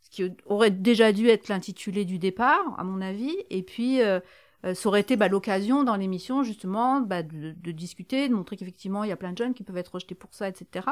[0.00, 4.00] ce qui aurait déjà dû être l'intitulé du départ à mon avis et puis
[4.64, 8.56] euh, ça aurait été bah, l'occasion dans l'émission justement bah, de, de, discuter de montrer
[8.56, 10.86] qu'effectivement il y a plein de jeunes qui peuvent être rejetés pour ça etc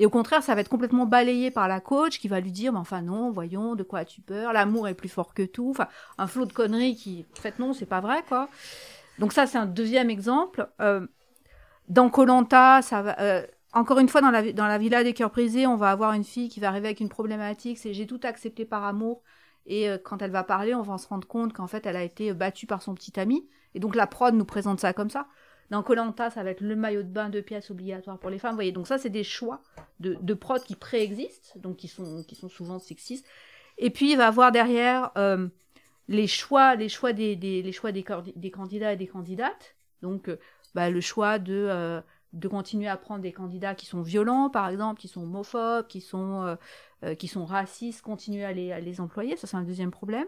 [0.00, 2.72] et au contraire, ça va être complètement balayé par la coach qui va lui dire,
[2.72, 4.54] mais enfin non, voyons, de quoi as-tu peur?
[4.54, 5.68] L'amour est plus fort que tout.
[5.68, 8.48] Enfin, un flot de conneries qui, en fait, non, c'est pas vrai, quoi.
[9.18, 10.66] Donc ça, c'est un deuxième exemple.
[10.80, 11.06] Euh,
[11.90, 13.20] dans Colanta, ça va.
[13.20, 16.14] Euh, encore une fois, dans la, dans la villa des cœurs brisés, on va avoir
[16.14, 19.22] une fille qui va arriver avec une problématique, c'est j'ai tout accepté par amour.
[19.70, 22.02] Et euh, quand elle va parler, on va se rendre compte qu'en fait, elle a
[22.02, 23.48] été battue par son petit ami.
[23.74, 25.28] Et donc la prod nous présente ça comme ça.
[25.70, 28.50] Dans Colanta, ça va être le maillot de bain de pièces obligatoire pour les femmes.
[28.50, 29.62] Vous voyez, donc ça, c'est des choix
[30.00, 33.24] de, prod qui préexistent, donc qui sont, qui sont souvent sexistes.
[33.78, 35.46] Et puis, il va avoir derrière euh,
[36.08, 38.04] les choix, les choix, des, les choix des,
[38.34, 39.76] des, candidats et des candidates.
[40.02, 40.40] Donc, euh,
[40.74, 42.00] bah, le choix de, euh,
[42.32, 46.00] de continuer à prendre des candidats qui sont violents, par exemple, qui sont homophobes, qui
[46.00, 46.56] sont,
[47.18, 49.36] qui sont racistes, continuer à les, à les employer.
[49.36, 50.26] Ça, c'est un deuxième problème.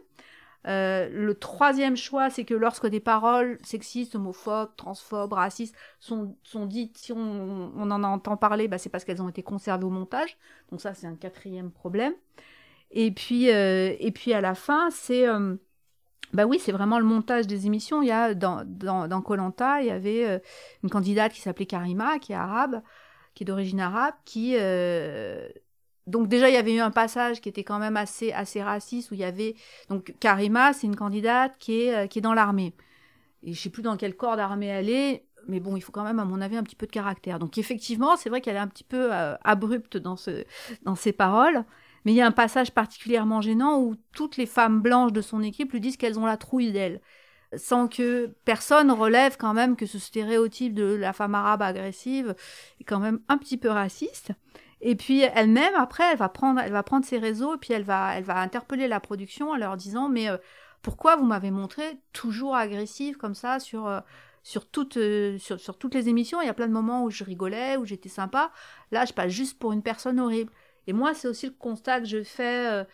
[0.69, 6.67] Euh, le troisième choix, c'est que lorsque des paroles sexistes, homophobes, transphobes, racistes sont, sont
[6.67, 9.91] dites, si on, on en entend parler, bah, c'est parce qu'elles ont été conservées au
[9.91, 10.37] montage.
[10.71, 12.15] Donc ça, c'est un quatrième problème.
[12.93, 15.27] Et puis, euh, et puis à la fin, c'est...
[16.33, 18.03] Euh, bah oui, c'est vraiment le montage des émissions.
[18.03, 20.41] Il y a dans dans Colanta, il y avait
[20.83, 22.83] une candidate qui s'appelait Karima, qui est arabe,
[23.35, 24.57] qui est d'origine arabe, qui
[26.07, 29.11] donc déjà il y avait eu un passage qui était quand même assez assez raciste
[29.11, 29.55] où il y avait
[29.89, 32.75] donc Karima c'est une candidate qui est euh, qui est dans l'armée.
[33.45, 36.05] Et je sais plus dans quel corps d'armée elle est mais bon il faut quand
[36.05, 37.39] même à mon avis un petit peu de caractère.
[37.39, 40.45] Donc effectivement c'est vrai qu'elle est un petit peu euh, abrupte dans ce
[40.83, 41.65] dans ses paroles
[42.05, 45.43] mais il y a un passage particulièrement gênant où toutes les femmes blanches de son
[45.43, 47.01] équipe lui disent qu'elles ont la trouille d'elle
[47.57, 52.35] sans que personne relève quand même que ce stéréotype de la femme arabe agressive
[52.81, 54.33] est quand même un petit peu raciste.
[54.81, 57.85] Et puis elle-même, après, elle va prendre, elle va prendre ses réseaux et puis elle
[57.85, 60.39] va, elle va interpeller la production en leur disant mais euh,
[60.83, 64.01] pourquoi vous m'avez montré toujours agressive comme ça sur euh,
[64.43, 66.41] sur toutes euh, sur, sur, toutes les émissions?
[66.41, 68.51] Il y a plein de moments où je rigolais, où j'étais sympa.
[68.91, 70.53] Là, je passe juste pour une personne horrible.
[70.87, 72.85] Et moi, c'est aussi le constat que je fais.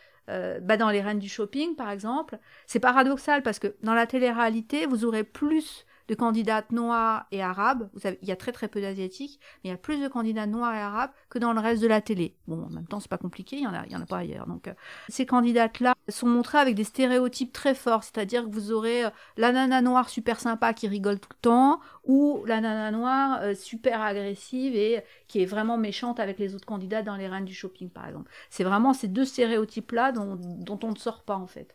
[0.61, 4.87] bah dans les reines du shopping, par exemple, c'est paradoxal parce que dans la télé-réalité,
[4.87, 7.89] vous aurez plus de candidates noires et arabes.
[7.93, 10.09] Vous savez, il y a très très peu d'asiatiques, mais il y a plus de
[10.09, 12.35] candidats noirs et arabes que dans le reste de la télé.
[12.47, 14.07] Bon, en même temps, c'est pas compliqué, il y en a, il y en a
[14.07, 14.47] pas ailleurs.
[14.47, 14.75] Donc, euh,
[15.09, 19.53] ces candidates-là sont montrées avec des stéréotypes très forts, c'est-à-dire que vous aurez euh, la
[19.53, 24.01] nana noire super sympa qui rigole tout le temps, ou la nana noire euh, super
[24.01, 27.91] agressive et qui est vraiment méchante avec les autres candidats dans les reines du shopping,
[27.91, 28.31] par exemple.
[28.49, 31.75] C'est vraiment ces deux stéréotypes-là dont, dont on ne sort pas en fait.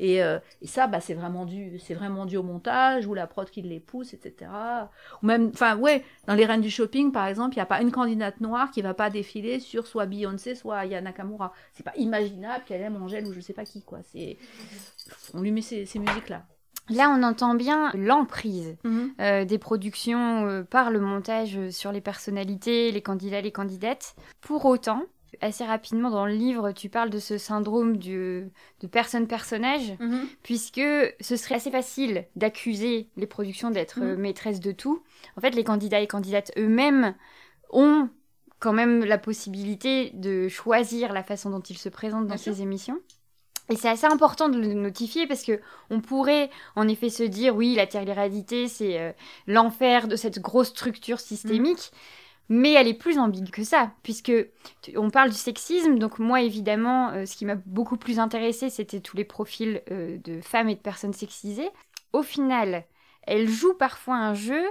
[0.00, 3.48] Euh, et, ça, bah, c'est vraiment dû, c'est vraiment dû au montage ou la prod
[3.48, 4.50] qui les pousse, etc.
[5.22, 7.80] Ou même, enfin, ouais, dans les reines du shopping, par exemple, il n'y a pas
[7.80, 11.52] une candidate noire qui va pas défiler sur soit Beyoncé, soit Aya Nakamura.
[11.72, 14.00] C'est pas imaginable qu'elle aime Angèle ou je sais pas qui, quoi.
[14.02, 14.38] C'est,
[15.34, 16.44] on lui met ces, musiques-là.
[16.88, 19.12] Là, on entend bien l'emprise mhm.
[19.20, 24.16] euh, des productions euh, par le montage sur les personnalités, les candidats, les candidates.
[24.40, 25.04] Pour autant,
[25.40, 28.50] assez rapidement dans le livre, tu parles de ce syndrome de
[28.90, 30.26] personne-personnage, mhm.
[30.42, 30.80] puisque
[31.20, 34.16] ce serait assez facile d'accuser les productions d'être mhm.
[34.16, 35.02] maîtresses de tout.
[35.36, 37.14] En fait, les candidats et candidates eux-mêmes
[37.70, 38.08] ont
[38.58, 43.00] quand même la possibilité de choisir la façon dont ils se présentent dans ces émissions.
[43.68, 47.56] Et c'est assez important de le notifier parce que on pourrait en effet se dire
[47.56, 49.12] oui, la télé-réalité c'est euh,
[49.46, 51.90] l'enfer de cette grosse structure systémique.
[52.48, 54.32] Mais elle est plus ambiguë que ça, puisque
[54.96, 55.98] on parle du sexisme.
[55.98, 60.18] Donc moi, évidemment, euh, ce qui m'a beaucoup plus intéressé, c'était tous les profils euh,
[60.18, 61.70] de femmes et de personnes sexisées.
[62.12, 62.84] Au final,
[63.22, 64.62] elle joue parfois un jeu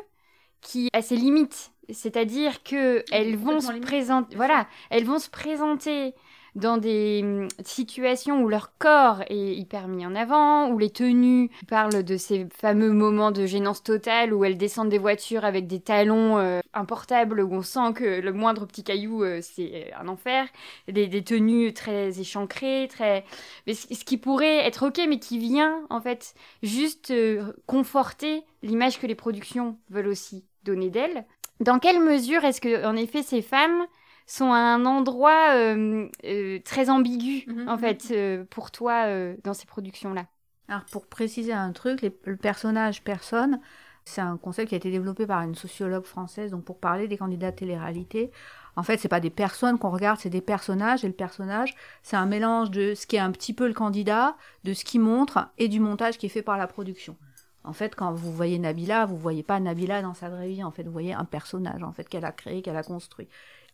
[0.62, 1.72] qui a ses limites.
[1.90, 6.14] C'est-à-dire que elles vont se présenter, voilà, elles vont se présenter
[6.56, 11.50] dans des hum, situations où leur corps est hyper mis en avant, où les tenues
[11.68, 15.80] parlent de ces fameux moments de gênance totale où elles descendent des voitures avec des
[15.80, 20.48] talons euh, importables où on sent que le moindre petit caillou euh, c'est un enfer,
[20.88, 23.24] des, tenues très échancrées, très
[23.68, 26.34] mais ce qui pourrait être ok mais qui vient en fait
[26.64, 31.26] juste euh, conforter l'image que les productions veulent aussi donner d'elles.
[31.60, 33.86] Dans quelle mesure est-ce que en effet ces femmes
[34.26, 37.80] sont à un endroit euh, euh, très ambigu, mhm, en mhm.
[37.80, 39.06] fait, euh, pour toi,
[39.44, 40.26] dans ces productions-là.
[40.68, 43.60] Alors, pour préciser un truc, le personnage personne,
[44.06, 47.18] c'est un concept qui a été développé par une sociologue française, donc pour parler des
[47.18, 48.32] candidats télé-réalité.
[48.78, 52.16] En fait, c'est pas des personnes qu'on regarde, c'est des personnages, et le personnage, c'est
[52.16, 55.50] un mélange de ce qui est un petit peu le candidat, de ce qu'il montre,
[55.58, 57.18] et du montage qui est fait par la production.
[57.64, 60.64] En fait, quand vous voyez Nabila, vous voyez pas Nabila dans sa vraie vie.
[60.64, 63.28] En fait, vous voyez un personnage, en fait, qu'elle a créé, qu'elle a construit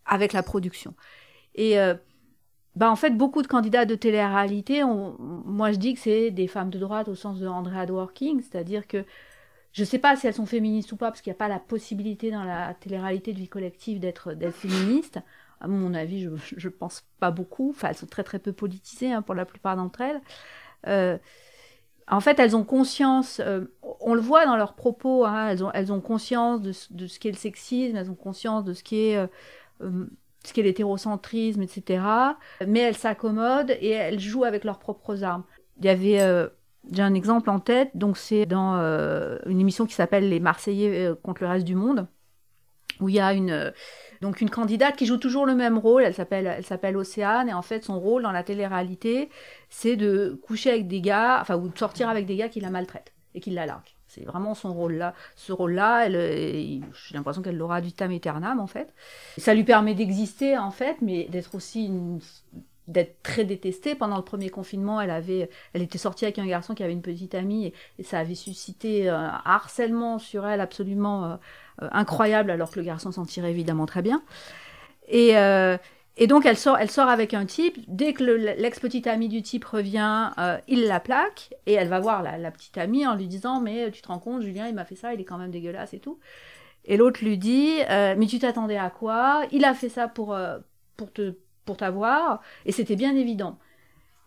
[0.08, 0.94] avec la production.
[1.56, 1.96] Et euh,
[2.76, 6.70] bah en fait, beaucoup de candidats de télé-réalité, moi je dis que c'est des femmes
[6.70, 9.04] de droite au sens de Andrea Dworkin, c'est-à-dire que
[9.74, 11.48] je ne sais pas si elles sont féministes ou pas, parce qu'il n'y a pas
[11.48, 15.20] la possibilité dans la télé-réalité de vie collective d'être féministes.
[15.60, 17.72] À mon avis, je ne pense pas beaucoup.
[17.72, 20.22] Enfin, elles sont très très peu politisées hein, pour la plupart d'entre elles.
[20.88, 21.18] Euh,
[22.08, 23.66] en fait, elles ont conscience, euh,
[24.00, 27.20] on le voit dans leurs propos, hein, elles, ont, elles ont conscience de, de ce
[27.20, 29.28] qu'est le sexisme, elles ont conscience de ce qu'est euh,
[29.80, 32.04] ce qu'est l'hétérocentrisme, etc.
[32.66, 35.44] Mais elles s'accommodent et elles jouent avec leurs propres armes.
[35.80, 36.48] Il y avait, euh,
[36.92, 41.12] j'ai un exemple en tête, donc c'est dans euh, une émission qui s'appelle Les Marseillais
[41.22, 42.08] contre le reste du monde,
[43.00, 43.72] où il y a une,
[44.22, 47.54] donc une candidate qui joue toujours le même rôle, elle s'appelle, elle s'appelle Océane, et
[47.54, 49.30] en fait son rôle dans la télé-réalité,
[49.70, 52.70] c'est de coucher avec des gars, enfin, ou de sortir avec des gars qui la
[52.70, 53.97] maltraitent et qui la larguent.
[54.18, 55.14] C'est vraiment son rôle-là.
[55.36, 56.82] Ce rôle-là, j'ai
[57.14, 58.94] l'impression qu'elle l'aura du tam aeternam, en fait.
[59.38, 61.92] Ça lui permet d'exister, en fait, mais d'être aussi
[62.88, 63.96] d'être très détestée.
[63.96, 67.02] Pendant le premier confinement, elle avait, elle était sortie avec un garçon qui avait une
[67.02, 71.36] petite amie et, ça avait suscité un harcèlement sur elle absolument euh,
[71.82, 74.24] euh, incroyable, alors que le garçon s'en tirait évidemment très bien.
[75.10, 75.78] Et, euh,
[76.18, 77.78] et donc elle sort, elle avec un type.
[77.88, 82.24] Dès que l'ex-petite amie du type revient, euh, il la plaque et elle va voir
[82.24, 84.96] la, petite amie en lui disant Mais tu te rends compte, Julien, il m'a fait
[84.96, 86.20] ça, il est quand même dégueulasse et tout.
[86.86, 89.44] Et l'autre lui dit euh, Mais tu t'attendais à quoi?
[89.52, 90.60] Il a fait ça euh,
[90.96, 93.60] pour, te, pour t'avoir et c'était bien évident.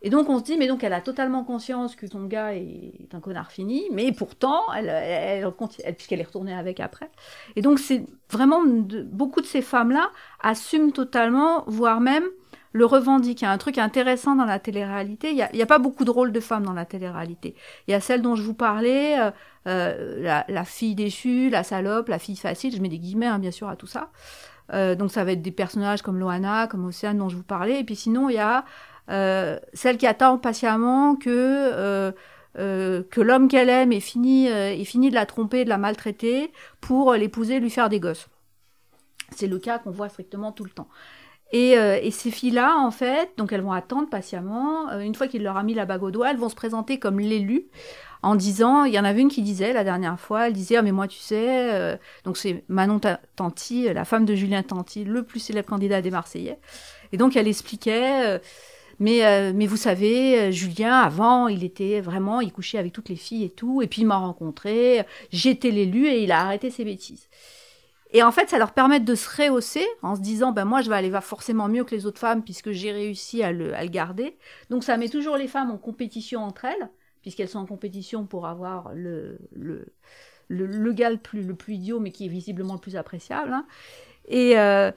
[0.03, 3.09] Et donc on se dit, mais donc elle a totalement conscience que son gars est
[3.13, 5.53] un connard fini, mais pourtant, elle, elle,
[5.95, 7.11] puisqu'elle est retournée avec après.
[7.57, 10.11] Et donc c'est vraiment, beaucoup de ces femmes-là
[10.43, 12.25] assument totalement, voire même
[12.73, 13.43] le revendiquent.
[13.43, 16.11] Il y a un truc intéressant dans la télé-réalité, il n'y a, pas beaucoup de
[16.11, 17.55] rôles de femmes dans la télé-réalité.
[17.89, 19.31] Il y a celle dont je vous parlais, euh,
[19.67, 23.51] euh, la, fille déchue, la salope, la fille facile, je mets des guillemets hein, bien
[23.51, 24.11] sûr à tout ça.
[24.73, 27.81] Euh, donc ça va être des personnages comme Loana, comme Océane dont je vous parlais.
[27.81, 28.65] Et puis sinon, il y a
[29.73, 32.13] celle qui attend patiemment que, euh,
[32.59, 34.49] euh, que l'homme qu'elle aime ait fini,
[34.85, 38.29] fini de la tromper, de la maltraiter pour l'épouser, lui faire des gosses.
[39.33, 40.89] C'est le cas qu'on voit strictement tout le temps.
[41.53, 44.89] Et, et, ces filles-là, en fait, donc elles vont attendre patiemment.
[45.01, 47.19] une fois qu'il leur a mis la bague au doigt, elles vont se présenter comme
[47.19, 47.67] l'élu
[48.23, 50.83] en disant, il y en avait une qui disait la dernière fois, elle disait, ah,
[50.83, 53.01] mais moi tu sais, donc c'est Manon
[53.35, 56.59] Tanti, la femme de Julien Tanti, le plus célèbre candidat des Marseillais.
[57.13, 58.41] Et donc elle expliquait,
[59.01, 63.09] mais, euh, mais vous savez, euh, Julien, avant, il était vraiment, il couchait avec toutes
[63.09, 63.81] les filles et tout.
[63.81, 67.29] Et puis il m'a rencontré, j'étais l'élu et il a arrêté ses bêtises.
[68.13, 70.91] Et en fait, ça leur permet de se rehausser en se disant, ben moi, je
[70.91, 74.37] vais aller forcément mieux que les autres femmes puisque j'ai réussi à le, garder.
[74.69, 76.91] Donc ça met toujours les femmes en compétition entre elles,
[77.23, 79.87] puisqu'elles sont en compétition pour avoir le, le,
[80.49, 83.53] le, le gars le plus, le plus idiot, mais qui est visiblement le plus appréciable.
[83.53, 83.65] Hein.
[84.29, 84.91] Et, euh,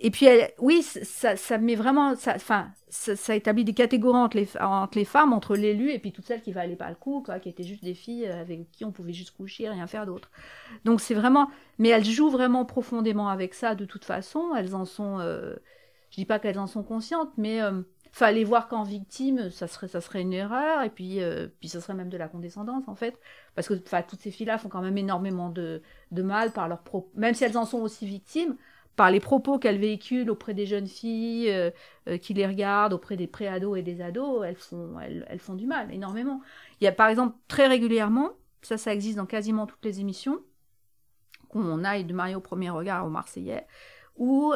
[0.00, 0.26] et puis,
[0.58, 5.32] oui, ça, ça met vraiment, enfin, ça, établit des catégories entre les, entre les femmes,
[5.32, 7.82] entre l'élu et puis toutes celles qui valaient pas le coup, quoi, qui étaient juste
[7.82, 10.30] des filles avec qui on pouvait juste coucher, rien faire d'autre.
[10.84, 14.54] Donc c'est vraiment, mais elles jouent vraiment profondément avec ça de toute façon.
[14.56, 15.56] Elles en sont, euh,
[16.10, 17.82] je dis pas qu'elles en sont conscientes, mais euh,
[18.12, 21.80] fallait voir qu'en victime, ça serait, ça serait une erreur, et puis, euh, puis ça
[21.80, 23.18] serait même de la condescendance en fait,
[23.56, 25.82] parce que, toutes ces filles-là font quand même énormément de,
[26.12, 28.56] de mal par leur propre, même si elles en sont aussi victimes
[28.98, 31.70] par les propos qu'elles véhiculent auprès des jeunes filles euh,
[32.08, 34.56] euh, qui les regardent, auprès des préados et des ados, elles
[35.38, 36.40] font, du mal énormément.
[36.80, 38.30] Il y a par exemple très régulièrement,
[38.60, 40.40] ça ça existe dans quasiment toutes les émissions,
[41.48, 43.68] qu'on aille de marier au premier regard au Marseillais,
[44.16, 44.52] ou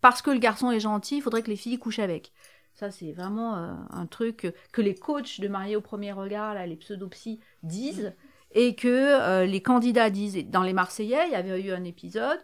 [0.00, 2.32] parce que le garçon est gentil, il faudrait que les filles couchent avec.
[2.74, 6.74] Ça, c'est vraiment un truc que les coachs de marier au premier regard, là, les
[6.74, 8.12] pseudopsies, disent
[8.50, 10.44] et que les candidats disent.
[10.50, 12.40] Dans les Marseillais, il y avait eu un épisode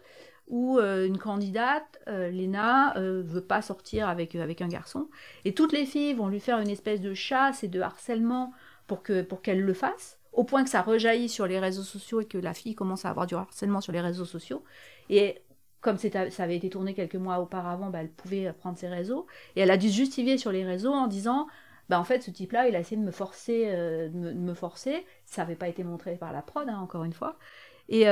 [0.51, 5.07] où euh, une candidate, euh, Léna, euh, veut pas sortir avec, avec un garçon.
[5.45, 8.53] Et toutes les filles vont lui faire une espèce de chasse et de harcèlement
[8.85, 12.19] pour qu'elle pour qu'elle le fasse, au point que ça rejaillit sur les réseaux sociaux
[12.19, 14.63] et que la fille commence à avoir du harcèlement sur les réseaux sociaux.
[15.09, 15.41] Et
[15.79, 16.09] comme ça
[16.39, 19.27] avait été tourné quelques mois auparavant, bah, elle pouvait prendre ses réseaux.
[19.55, 21.47] Et elle a dû se justifier sur les réseaux en disant
[21.87, 25.05] bah, en fait, ce type-là, il a essayé de me forcer, de me, forcer.
[25.25, 27.37] Ça n'avait pas été montré par la prod, hein, encore une fois.
[27.89, 28.05] Et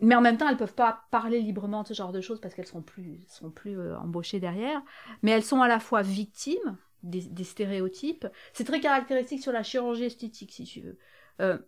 [0.00, 2.54] mais en même temps, elles peuvent pas parler librement de ce genre de choses parce
[2.54, 4.82] qu'elles sont plus, sont plus euh, embauchées derrière.
[5.22, 8.26] Mais elles sont à la fois victimes des, stéréotypes.
[8.52, 10.98] C'est très caractéristique sur la chirurgie esthétique, si tu veux.
[11.40, 11.58] Euh,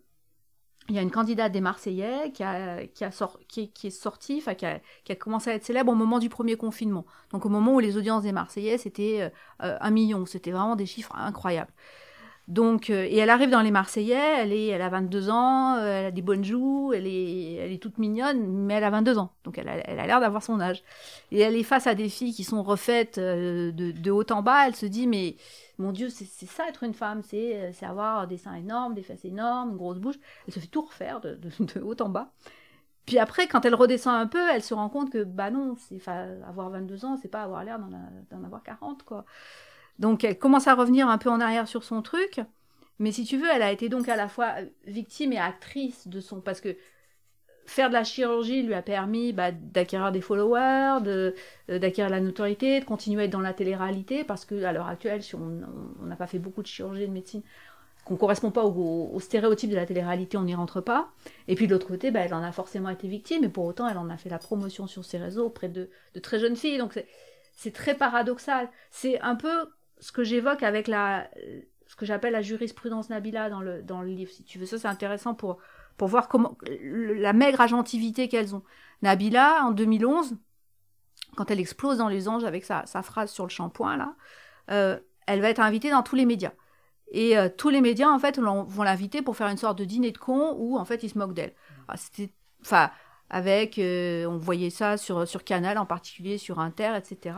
[0.89, 3.11] il y a une candidate des Marseillais qui, a, qui, a
[3.47, 7.05] qui, est sortie, enfin, qui a, commencé à être célèbre au moment du premier confinement.
[7.31, 10.25] Donc au moment où les audiences des Marseillais, c'était euh, un million.
[10.25, 11.71] C'était vraiment des chiffres incroyables.
[12.49, 15.99] Donc, euh, et elle arrive dans les Marseillais, elle, est, elle a 22 ans, euh,
[15.99, 19.17] elle a des bonnes joues, elle est, elle est toute mignonne, mais elle a 22
[19.17, 19.31] ans.
[19.45, 20.83] Donc elle a, elle a l'air d'avoir son âge.
[21.31, 24.67] Et elle est face à des filles qui sont refaites euh, de, haut en bas.
[24.67, 25.37] Elle se dit, mais
[25.77, 29.71] mon Dieu, c'est ça être une femme, c'est avoir des seins énormes, des fesses énormes,
[29.71, 30.17] une grosse bouche.
[30.47, 31.39] Elle se fait tout refaire de,
[31.81, 32.33] haut en bas.
[33.05, 35.75] Puis après, quand elle redescend un peu, elle se rend compte que, bah non,
[36.45, 39.25] avoir 22 ans, c'est pas avoir l'air d'en avoir 40, quoi.
[39.99, 42.41] Donc elle commence à revenir un peu en arrière sur son truc.
[42.99, 44.53] Mais si tu veux, elle a été donc à la fois
[44.85, 46.41] victime et actrice de son...
[46.41, 46.75] Parce que
[47.65, 51.31] faire de la chirurgie lui a permis bah, d'acquérir des followers, euh,
[51.67, 55.35] d'acquérir la notoriété, de continuer à être dans la télé-réalité, parce qu'à l'heure actuelle, si
[55.35, 55.61] on
[56.01, 57.41] n'a pas fait beaucoup de chirurgie et de médecine,
[58.05, 61.09] qu'on ne correspond pas aux stéréotypes de la télé-réalité, on n'y rentre pas.
[61.47, 63.87] Et puis de l'autre côté, bah, elle en a forcément été victime, et pour autant,
[63.87, 65.89] elle en a fait la promotion sur ses réseaux auprès de
[66.21, 66.77] très jeunes filles.
[66.77, 67.01] Donc
[67.55, 68.69] c'est très paradoxal.
[68.91, 69.67] C'est un peu
[70.03, 71.29] ce que j'évoque avec la,
[71.87, 74.65] ce que j'appelle la jurisprudence Nabila dans le, dans le livre, si tu veux.
[74.65, 75.59] Ça, c'est intéressant pour,
[75.95, 78.63] pour voir comment, la maigre agentivité qu'elles ont.
[79.01, 80.35] Nabila, en 2011,
[81.37, 84.15] quand elle explose dans Les Anges avec sa, sa phrase sur le shampoing, là,
[84.71, 86.51] euh, elle va être invitée dans tous les médias.
[87.11, 90.11] Et euh, tous les médias, en fait, vont l'inviter pour faire une sorte de dîner
[90.11, 91.53] de con où, en fait, ils se moquent d'elle.
[91.87, 92.29] Ah, c'était,
[92.61, 92.91] enfin,
[93.29, 97.35] avec, euh, on voyait ça sur, sur Canal en particulier, sur Inter, etc.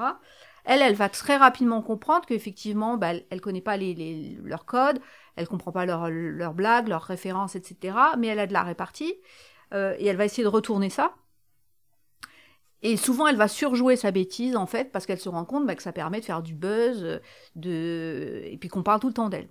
[0.66, 5.00] Elle, elle va très rapidement comprendre qu'effectivement, bah, elle ne connaît pas les, leurs codes,
[5.36, 7.98] elle comprend pas leurs leur blagues, leurs références, etc.
[8.18, 9.14] Mais elle a de la répartie
[9.74, 11.14] euh, et elle va essayer de retourner ça.
[12.82, 15.76] Et souvent, elle va surjouer sa bêtise, en fait, parce qu'elle se rend compte bah,
[15.76, 17.20] que ça permet de faire du buzz, euh,
[17.56, 18.42] de...
[18.46, 19.50] et puis qu'on parle tout le temps d'elle.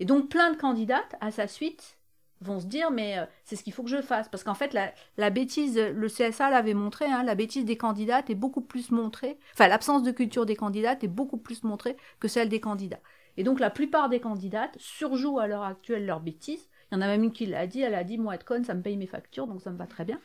[0.00, 1.97] Et donc, plein de candidates, à sa suite,
[2.40, 4.28] vont se dire mais euh, c'est ce qu'il faut que je fasse.
[4.28, 4.74] Parce qu'en fait
[5.16, 9.38] la, bêtise le CSA l'avait montré hein, la bêtise des candidates est beaucoup plus montrée.
[9.54, 13.00] Enfin l'absence de culture des candidates est beaucoup plus montrée que celle des candidats.
[13.36, 16.68] Et donc la plupart des candidates surjouent à l'heure actuelle leur bêtise.
[16.90, 18.64] Il y en a même une qui l'a dit elle a dit moi être conne
[18.64, 20.20] ça me paye mes factures donc ça me va très bien.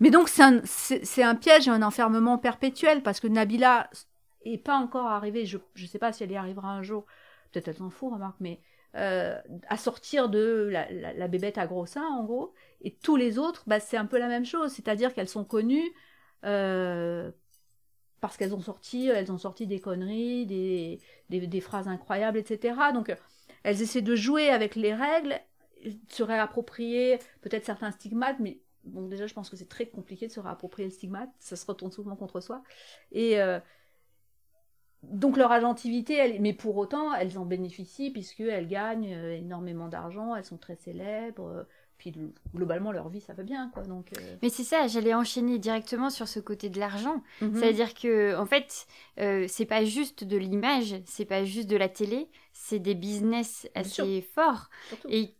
[0.00, 0.60] Mais donc c'est un,
[1.28, 3.88] un piège et un enfermement perpétuel parce que Nabila
[4.44, 5.46] est pas encore arrivée.
[5.46, 7.06] Je ne sais pas si elle y arrivera un jour.
[7.50, 8.60] Peut-être elle s'en fout remarque mais
[8.94, 12.54] euh, à sortir de la, bébête à gros seins, en gros.
[12.80, 15.92] Et tous les autres, bah, c'est un peu la même chose, c'est-à-dire qu'elles sont connues
[16.44, 17.30] euh,
[18.20, 22.92] parce qu'elles ont sorti, elles ont sorti des conneries, des, des, phrases incroyables, etc.
[22.94, 23.14] Donc,
[23.62, 25.38] elles essaient de jouer avec les règles,
[26.08, 30.32] se réapproprier peut-être certains stigmates, mais bon, déjà, je pense que c'est très compliqué de
[30.32, 32.62] se réapproprier le stigmate, ça se retourne souvent contre soi.
[33.12, 33.60] Et, euh,
[35.02, 40.34] donc leur agentivité, elle, mais pour autant, elles en bénéficient puisqu'elles gagnent euh, énormément d'argent,
[40.34, 41.62] elles sont très célèbres, euh,
[41.98, 42.12] puis
[42.54, 43.84] globalement leur vie ça va bien quoi.
[43.84, 44.36] Donc, euh.
[44.42, 47.22] Mais c'est ça, j'allais enchaîner directement sur ce côté de l'argent.
[47.40, 47.54] Mhm.
[47.54, 48.86] C'est-à-dire que en fait,
[49.48, 54.20] c'est pas juste de l'image, c'est pas juste de la télé, c'est des business assez
[54.20, 54.68] forts.
[55.08, 55.34] Et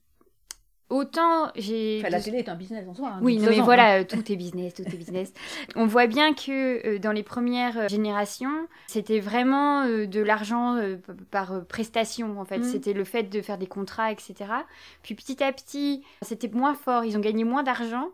[0.90, 1.98] Autant j'ai.
[2.00, 3.08] Enfin, la télé est un business en soi.
[3.08, 4.04] Hein, oui, mais voilà, hein.
[4.04, 5.34] tout est business, tout est business.
[5.76, 10.78] On voit bien que euh, dans les premières euh, générations, c'était vraiment euh, de l'argent
[11.30, 12.60] par prestation, en fait.
[12.60, 12.64] Mm.
[12.64, 14.34] C'était le fait de faire des contrats, etc.
[15.02, 17.04] Puis petit à petit, c'était moins fort.
[17.04, 18.08] Ils ont gagné moins d'argent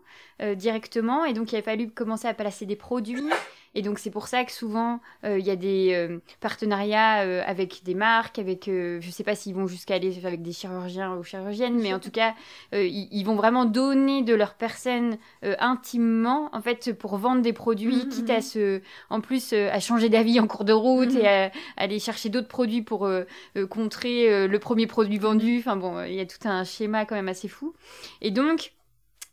[0.57, 3.29] directement, et donc il a fallu commencer à placer des produits.
[3.75, 7.43] Et donc c'est pour ça que souvent euh, il y a des euh, partenariats euh,
[7.45, 11.23] avec des marques, avec, je sais pas s'ils vont jusqu'à aller avec des chirurgiens ou
[11.23, 12.33] chirurgiennes, mais en tout cas
[12.71, 18.09] ils, vont vraiment donner de leur personne intimement en fait pour vendre des produits, mmh,
[18.09, 18.41] quitte à mmh.
[18.41, 21.17] se, en plus à changer d'avis en cours de route mmh.
[21.17, 23.09] et à, aller chercher d'autres produits pour
[23.69, 25.57] contrer le premier produit vendu.
[25.59, 27.73] Enfin bon, il y a tout un schéma quand même assez fou.
[28.21, 28.71] Et donc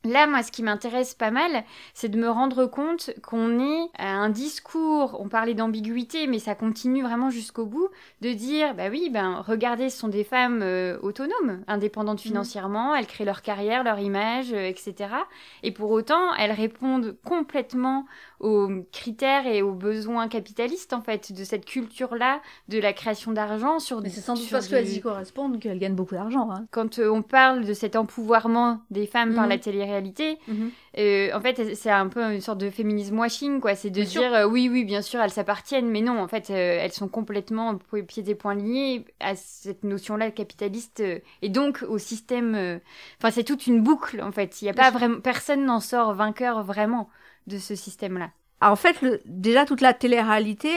[0.04, 1.62] Là, moi, ce qui m'intéresse pas mal,
[1.94, 6.56] c'est de me rendre compte qu'on est à un discours, on parlait d'ambiguïté, mais ça
[6.56, 7.88] continue vraiment jusqu'au bout,
[8.20, 12.28] de dire, bah oui, ben regardez, ce sont des femmes euh, autonomes, indépendantes mmh.
[12.28, 15.14] financièrement, elles créent leur carrière, leur image, euh, etc.
[15.62, 18.06] Et pour autant, elles répondent complètement
[18.42, 23.78] aux critères et aux besoins capitalistes, en fait, de cette culture-là, de la création d'argent
[23.78, 24.02] sur...
[24.02, 26.50] Mais c'est sans doute parce qu'elles y correspondent qu'elles gagnent beaucoup d'argent.
[26.50, 26.66] Hein.
[26.72, 29.60] Quand euh, on parle de cet empouvoirment des femmes par la mmh.
[29.60, 30.38] télé réalité.
[30.48, 30.70] Mhm.
[30.98, 33.76] Euh, en fait, c'est un peu une sorte de féminisme washing, quoi.
[33.76, 36.92] C'est de dire, euh, oui, oui, bien sûr, elles s'appartiennent, mais non, en fait, elles
[36.92, 37.78] sont complètement
[38.08, 41.00] pieds et poings liés à cette notion-là capitaliste
[41.42, 42.80] et donc au système.
[43.18, 44.60] Enfin, c'est toute une boucle, en fait.
[44.60, 47.08] Il y a pas vraiment, personne n'en sort vainqueur vraiment
[47.46, 48.30] de ce système-là.
[48.60, 50.70] en fait, déjà toute la télé-réalité,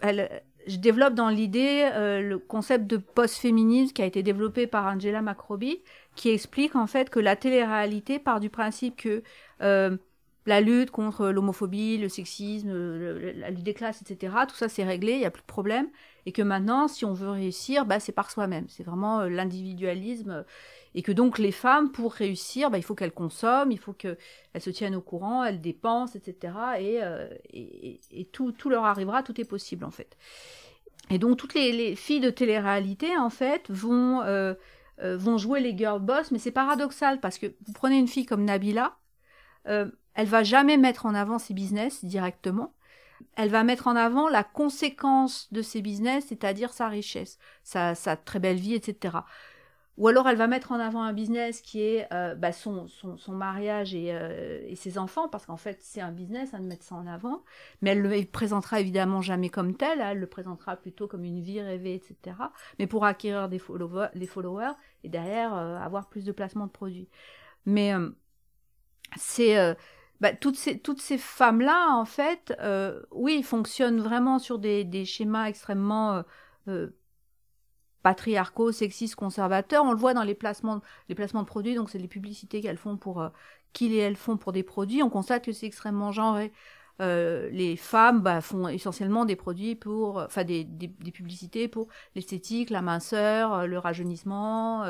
[0.00, 5.22] elle, je développe dans l'idée le concept de post-féminisme qui a été développé par Angela
[5.22, 5.82] Macrobi,
[6.14, 9.22] qui explique en fait que la télé-réalité part du principe que
[9.62, 9.96] euh,
[10.46, 15.12] la lutte contre l'homophobie, le sexisme, la lutte des classes, etc., tout ça c'est réglé,
[15.12, 15.88] il n'y a plus de problème,
[16.26, 20.44] et que maintenant, si on veut réussir, bah, c'est par soi-même, c'est vraiment euh, l'individualisme,
[20.94, 24.16] et que donc les femmes, pour réussir, bah, il faut qu'elles consomment, il faut qu'elles
[24.58, 29.44] se tiennent au courant, elles dépensent, etc., euh, et, et, tout, leur arrivera, tout est
[29.44, 30.16] possible en fait.
[31.10, 34.22] Et donc toutes les, les filles de télé-réalité, en fait, vont
[35.02, 38.26] euh, vont jouer les girl boss, mais c'est paradoxal parce que vous prenez une fille
[38.26, 38.96] comme Nabila,
[39.66, 42.74] euh, elle va jamais mettre en avant ses business directement.
[43.36, 48.38] Elle va mettre en avant la conséquence de ses business, c'est-à-dire sa richesse, sa très
[48.38, 49.18] belle vie, etc.
[49.98, 53.32] Ou alors elle va mettre en avant un business qui est euh, bah, son, son,
[53.32, 56.94] mariage euh, et, ses enfants, parce qu'en fait c'est un business hein, de mettre ça
[56.94, 57.44] en avant,
[57.82, 61.40] mais elle le présentera évidemment jamais comme tel, hein, elle le présentera plutôt comme une
[61.40, 62.36] vie rêvée, etc.
[62.78, 64.72] Mais pour acquérir des followers, les followers
[65.04, 67.08] et derrière euh, avoir plus de placements de produits.
[67.66, 67.92] Mais
[69.16, 69.76] c'est...
[70.20, 72.54] Bah, toutes ces, toutes ces femmes-là, en fait,
[73.10, 76.22] oui, fonctionnent vraiment sur des, des schémas extrêmement
[78.02, 79.84] patriarcaux, sexistes, conservateurs.
[79.84, 82.78] On le voit dans les placements, les placements de produits, donc c'est les publicités qu'elles
[82.78, 83.28] font pour euh,
[83.72, 85.02] qu'ils et elles font pour des produits.
[85.02, 86.52] On constate que c'est extrêmement genré.
[87.00, 91.88] Euh, les femmes bah, font essentiellement des produits pour, euh, enfin des, des, publicités pour
[92.14, 94.84] l'esthétique, la minceur, le rajeunissement,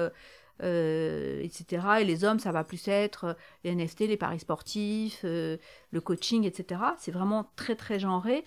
[0.60, 1.86] etc.
[2.00, 6.80] Et les hommes, ça va plus être les NFT, les paris sportifs, le coaching, etc.
[6.98, 8.44] C'est vraiment très très genré.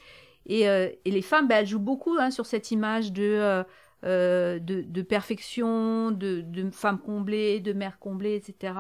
[0.47, 0.65] Et,
[1.05, 3.63] les femmes, bah, elles jouent beaucoup hein, sur cette image de
[4.05, 8.73] euh, de, perfection, de, de femmes comblées, de mères comblées, etc.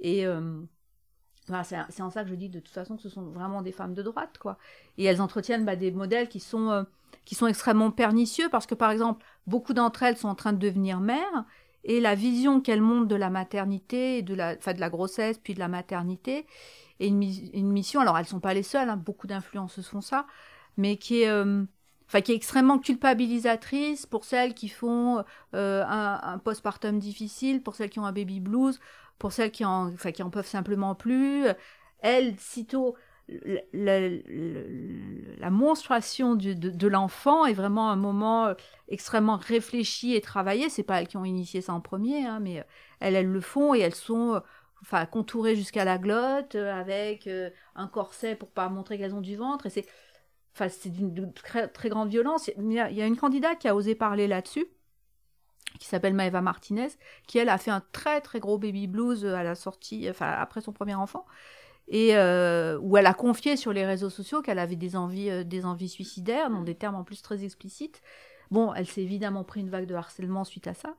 [0.00, 0.60] Et euh,
[1.62, 3.94] c'est en ça que je dis de toute façon que ce sont vraiment des femmes
[3.94, 4.58] de droite, quoi.
[4.98, 6.82] Et elles entretiennent bah, des modèles qui sont, euh,
[7.24, 10.58] qui sont extrêmement pernicieux parce que, par exemple, beaucoup d'entre elles sont en train de
[10.58, 11.44] devenir mères
[11.84, 15.60] et la vision qu'elles montrent de la maternité, de la, de la grossesse, puis de
[15.60, 16.44] la maternité,
[16.98, 20.26] est une, mission, alors elles ne sont pas les seules, hein, beaucoup d'influenceuses font ça,
[20.76, 21.30] mais qui est,
[22.06, 27.74] enfin qui est extrêmement culpabilisatrice pour celles qui font euh, un, un postpartum difficile, pour
[27.74, 28.80] celles qui ont un baby blues,
[29.18, 31.46] pour celles qui en, enfin, qui en peuvent simplement plus.
[32.00, 32.96] Elle, sitôt
[33.72, 33.98] la,
[35.38, 38.54] la, monstration de, l'enfant est vraiment un moment
[38.88, 40.68] extrêmement réfléchi et travaillé.
[40.68, 42.64] C'est pas elles qui ont initié ça en premier, hein, mais
[43.00, 44.40] elles, elles le font et elles sont
[44.82, 49.34] enfin contourées jusqu'à la glotte avec euh, un corset pour pas montrer qu'elles ont du
[49.34, 49.86] ventre et c'est
[50.56, 52.50] Enfin, c'est d'une très, très, grande violence.
[52.56, 54.64] Il y, a, une candidate qui a osé parler là-dessus,
[55.78, 56.88] qui s'appelle Maeva Martinez,
[57.26, 60.62] qui elle a fait un très très gros baby blues à la sortie, enfin après
[60.62, 61.26] son premier enfant,
[61.88, 65.44] et euh, où elle a confié sur les réseaux sociaux qu'elle avait des envies, euh,
[65.44, 68.00] des envies suicidaires, dans des termes en plus très explicites.
[68.50, 70.96] Bon, elle s'est évidemment pris une vague de harcèlement suite à ça.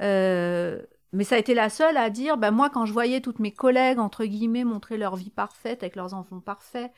[0.00, 0.80] Euh,
[1.12, 3.52] mais ça a été la seule à dire, ben moi quand je voyais toutes mes
[3.52, 6.90] collègues, entre guillemets, montrer leur vie parfaite avec leurs enfants parfaits,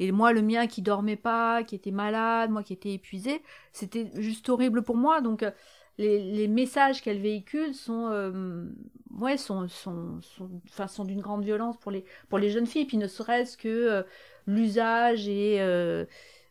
[0.00, 3.42] et moi, le mien qui dormait pas, qui était malade, moi qui étais épuisée,
[3.72, 5.20] c'était juste horrible pour moi.
[5.20, 5.50] Donc, euh,
[5.98, 8.64] les, messages qu'elle véhicule sont, euh,
[9.12, 10.20] ouais, sont, sont,
[10.68, 12.86] enfin, sont d'une grande violence pour les, pour les jeunes filles.
[12.86, 14.02] Puis ne serait-ce que euh,
[14.46, 15.60] l'usage et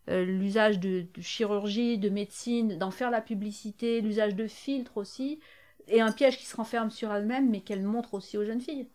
[0.07, 5.39] l'usage de, de, chirurgie, de médecine, d'en faire la publicité, l'usage de filtres aussi,
[5.87, 8.87] et un piège qui se renferme sur elle-même, mais qu'elle montre aussi aux jeunes filles.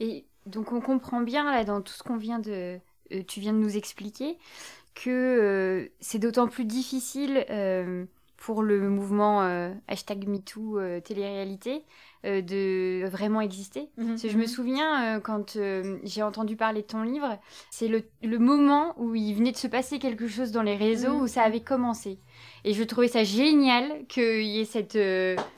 [0.00, 2.78] Et donc on comprend bien là dans tout ce qu'on vient de,
[3.26, 4.38] tu viens de nous expliquer,
[4.94, 9.40] que euh, c'est d'autant plus difficile euh, pour le mouvement
[9.88, 11.84] hashtag MeToo télé-réalité
[12.22, 13.88] de vraiment exister.
[13.96, 14.46] Mhm, je me mhm.
[14.46, 15.58] souviens quand
[16.04, 17.38] j'ai entendu parler de ton livre,
[17.70, 21.14] c'est le, le, moment où il venait de se passer quelque chose dans les réseaux
[21.14, 21.22] mhm.
[21.22, 22.18] où ça avait commencé.
[22.64, 24.98] Et je trouvais ça génial qu'il y ait cette,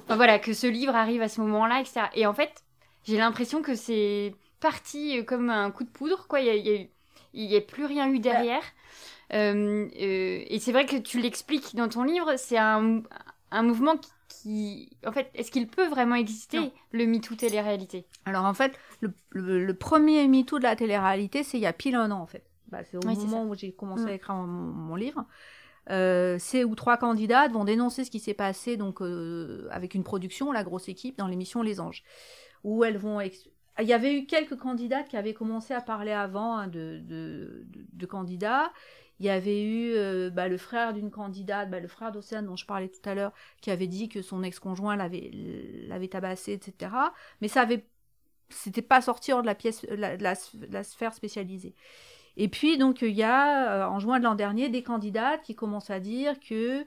[0.05, 2.03] enfin voilà, que ce livre arrive à ce moment-là, etc.
[2.15, 2.63] Et en fait,
[3.05, 6.41] j'ai l'impression que c'est parti comme un coup de poudre, quoi.
[6.41, 6.89] Il
[7.35, 8.63] n'y a, plus rien eu derrière.
[9.31, 13.03] et c'est vrai que tu l'expliques dans ton livre, c'est un,
[13.51, 13.97] un mouvement
[14.29, 18.07] qui, En fait, est-ce qu'il peut vraiment exister, le MeToo télé-réalité?
[18.25, 21.95] Alors en fait, le, le, premier MeToo de la télé-réalité, c'est il y a pile
[21.95, 22.45] un an en fait.
[22.69, 24.11] Bah, c'est au moment où j'ai commencé à mm.
[24.11, 25.25] écrire mon, livre.
[25.91, 30.05] Euh, c'est où trois candidates vont dénoncer ce qui s'est passé donc euh, avec une
[30.05, 32.05] production, la grosse équipe, dans l'émission Les Anges,
[32.65, 33.21] où elles vont.
[33.81, 37.65] Il y avait eu quelques candidates qui avaient commencé à parler avant hein, de,
[38.09, 38.73] candidats
[39.21, 42.57] il y avait eu euh, bah, le frère d'une candidate, bah, le frère d'Océane dont
[42.57, 46.93] je parlais tout à l'heure, qui avait dit que son ex-conjoint l'avait, tabassé, etc.
[47.41, 47.85] Mais ça avait,
[48.49, 51.75] c'était pas sorti hors de la pièce, la, sphère spécialisée.
[52.37, 55.57] Et puis donc il y a euh, en juin de l'an dernier des candidates qui
[55.57, 56.87] commencent à dire que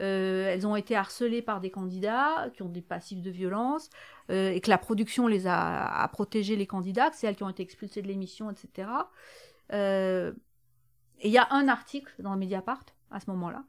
[0.00, 3.90] euh, elles ont été harcelées par des candidats qui ont des passifs de violence
[4.28, 7.64] et que la production les a, a les candidats, que c'est elles qui ont été
[7.64, 8.86] expulsées de l'émission, etc.
[9.72, 10.32] Euh,
[11.20, 13.64] et il y a un article dans Mediapart à ce moment-là.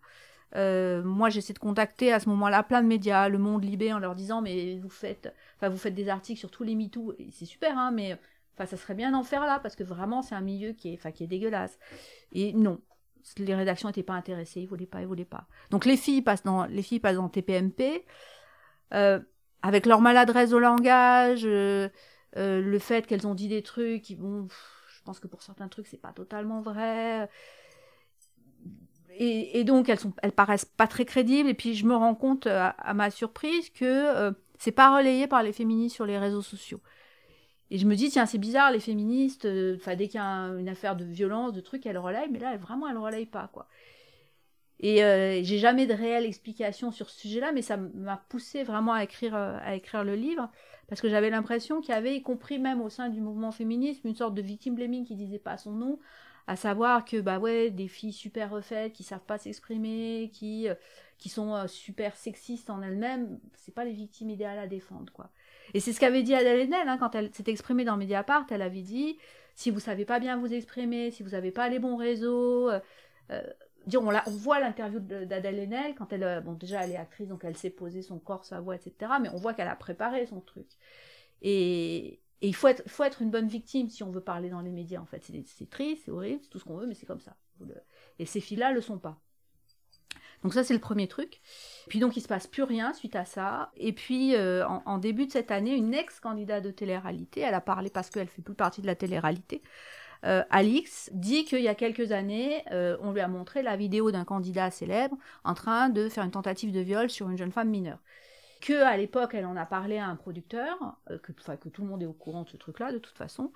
[0.55, 3.99] Euh, moi, j'essaie de contacter à ce moment-là plein de médias, Le Monde, Libé, en
[3.99, 7.45] leur disant mais vous faites, enfin vous faites des articles sur tous les MeToo, c'est
[7.45, 8.17] super, hein, mais
[8.53, 10.97] enfin ça serait bien d'en faire là parce que vraiment c'est un milieu qui est,
[10.97, 11.80] enfin qui est dégueulasse.
[12.34, 12.82] Et non,
[13.38, 15.47] les rédactions n'étaient pas intéressées, ils voulaient pas, ils voulaient pas.
[15.69, 18.05] Donc les filles passent dans, les filles passent dans TPMP
[18.93, 19.19] euh,
[19.61, 21.89] avec leur maladresse au langage, euh,
[22.36, 24.47] le fait qu'elles ont dit des trucs qui vont
[25.01, 27.28] je pense que pour certains trucs, c'est pas totalement vrai.
[29.17, 31.49] Et, donc, elles, sont, elles paraissent pas très crédibles.
[31.49, 35.26] Et puis, je me rends compte, euh, à, ma surprise, que euh, c'est pas relayé
[35.26, 36.82] par les féministes sur les réseaux sociaux.
[37.72, 40.28] Et je me dis, tiens, c'est bizarre, les féministes, euh, enfin, dès qu'il y a
[40.59, 43.67] une affaire de violence, de trucs, elles relayent, mais là, vraiment, elles relayent pas, quoi.
[44.84, 44.97] Et
[45.43, 49.36] j'ai jamais de réelle explication sur ce sujet-là, mais ça m'a poussé vraiment à écrire,
[49.36, 50.49] à écrire le livre
[50.91, 54.09] parce que j'avais l'impression qu'il y avait, y compris même au sein du mouvement féminisme,
[54.09, 55.99] une sorte de victim blaming qui disait pas son nom,
[56.47, 60.76] à savoir que bah ouais, des filles super refaites qui savent pas s'exprimer, qui euh,
[61.17, 65.30] qui sont euh, super sexistes en elles-mêmes, c'est pas les victimes idéales à défendre quoi.
[65.74, 68.61] Et c'est ce qu'avait dit Adèle Haenel hein, quand elle s'est exprimée dans Mediapart, elle
[68.61, 69.17] avait dit
[69.55, 72.80] si vous savez pas bien vous exprimer, si vous n'avez pas les bons réseaux, euh,
[73.95, 77.43] on, on, voit l'interview d'Adèle Haenel quand elle, euh, bon déjà elle est actrice donc
[77.43, 79.13] elle sait poser son corps, sa voix, etc.
[79.22, 80.67] Mais on voit qu'elle a préparé son truc.
[81.41, 85.05] Et, il faut être, une bonne victime si on veut parler dans les médias en
[85.05, 85.24] fait.
[85.45, 87.36] C'est triste, c'est horrible, c'est tout ce qu'on veut, mais c'est comme ça.
[88.17, 89.22] Et ces filles-là le sont pas.
[90.43, 91.41] Donc ça c'est le premier truc.
[91.87, 93.71] Puis donc il se passe plus rien suite à ça.
[93.77, 97.89] Et puis euh, en, début de cette année, une ex-candidate de télé-réalité, elle a parlé
[97.89, 99.61] parce qu'elle fait plus partie de la télé-réalité,
[100.25, 104.11] euh, Alix dit qu'il y a quelques années, euh, on lui a montré la vidéo
[104.11, 107.69] d'un candidat célèbre en train de faire une tentative de viol sur une jeune femme
[107.69, 107.99] mineure.
[108.61, 110.77] Que à l'époque, elle en a parlé à un producteur,
[111.09, 113.51] euh, que, que tout le monde est au courant de ce truc-là, de toute façon.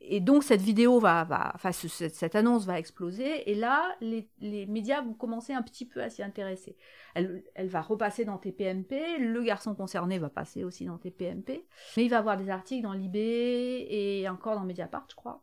[0.00, 3.50] Et donc cette vidéo va, va enfin cette, annonce va exploser.
[3.50, 4.28] Et là, les,
[4.66, 6.76] médias vont commencer un petit peu à s'y intéresser.
[7.14, 9.18] Elle, elle, va repasser dans TPMP.
[9.18, 11.66] Le garçon concerné va passer aussi dans TPMP.
[11.96, 15.42] Mais il va avoir des articles dans Libé et encore dans Mediapart, je crois.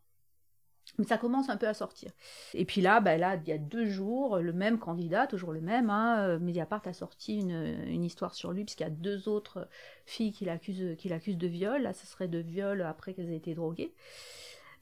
[0.97, 2.11] Mais ça commence un peu à sortir.
[2.53, 5.61] Et puis là, bah là, il y a deux jours, le même candidat, toujours le
[5.61, 9.27] même, hein, euh, Mediapart a sorti une, une histoire sur lui, puisqu'il y a deux
[9.27, 9.67] autres
[10.05, 11.81] filles qui l'accusent, qui de viol.
[11.81, 13.93] Là, ce serait de viol après qu'elles aient été droguées.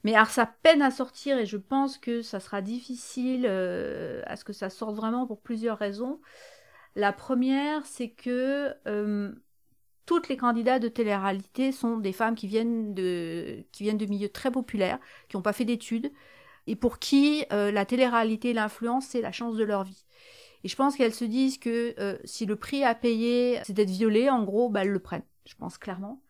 [0.04, 4.36] Mais alors, ça peine à sortir et je pense que ça sera difficile euh, à
[4.36, 6.20] ce que ça sorte vraiment pour plusieurs raisons.
[6.94, 9.32] La première, c'est que euh,
[10.06, 14.28] toutes les candidats de télé-réalité sont des femmes qui viennent de, qui viennent de milieux
[14.28, 14.98] très populaires,
[15.28, 16.12] qui n'ont pas fait d'études,
[16.66, 20.04] et pour qui euh, la télé-réalité et l'influence, c'est la chance de leur vie.
[20.62, 23.90] Et je pense qu'elles se disent que euh, si le prix à payer, c'est d'être
[23.90, 25.24] violée, en gros, bah, elles le prennent.
[25.46, 26.22] Je pense clairement.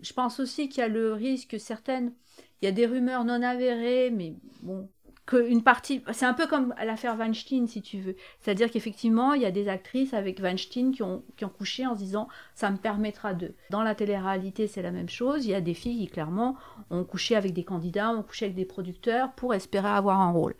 [0.00, 2.14] Je pense aussi qu'il y a le risque que certaines,
[2.60, 4.88] il y a des rumeurs non avérées, mais bon,
[5.26, 8.16] qu'une partie, c'est un peu comme l'affaire Weinstein, si tu veux.
[8.40, 11.94] C'est-à-dire qu'effectivement, il y a des actrices avec Weinstein qui ont, qui ont couché en
[11.94, 13.54] se disant ça me permettra de.
[13.70, 15.46] Dans la télé-réalité, c'est la même chose.
[15.46, 16.56] Il y a des filles qui, clairement,
[16.90, 20.54] ont couché avec des candidats, ont couché avec des producteurs pour espérer avoir un rôle.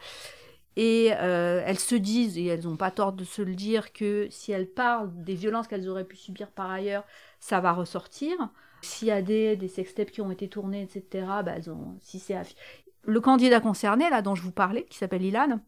[0.76, 4.26] Et euh, elles se disent, et elles n'ont pas tort de se le dire, que
[4.30, 7.04] si elles parlent des violences qu'elles auraient pu subir par ailleurs,
[7.38, 8.34] ça va ressortir.
[8.80, 12.18] S'il y a des, des sextapes qui ont été tournés, etc., bah elles ont, si
[12.18, 12.34] c'est
[13.06, 15.60] le candidat concerné, là, dont je vous parlais, qui s'appelle Ilan,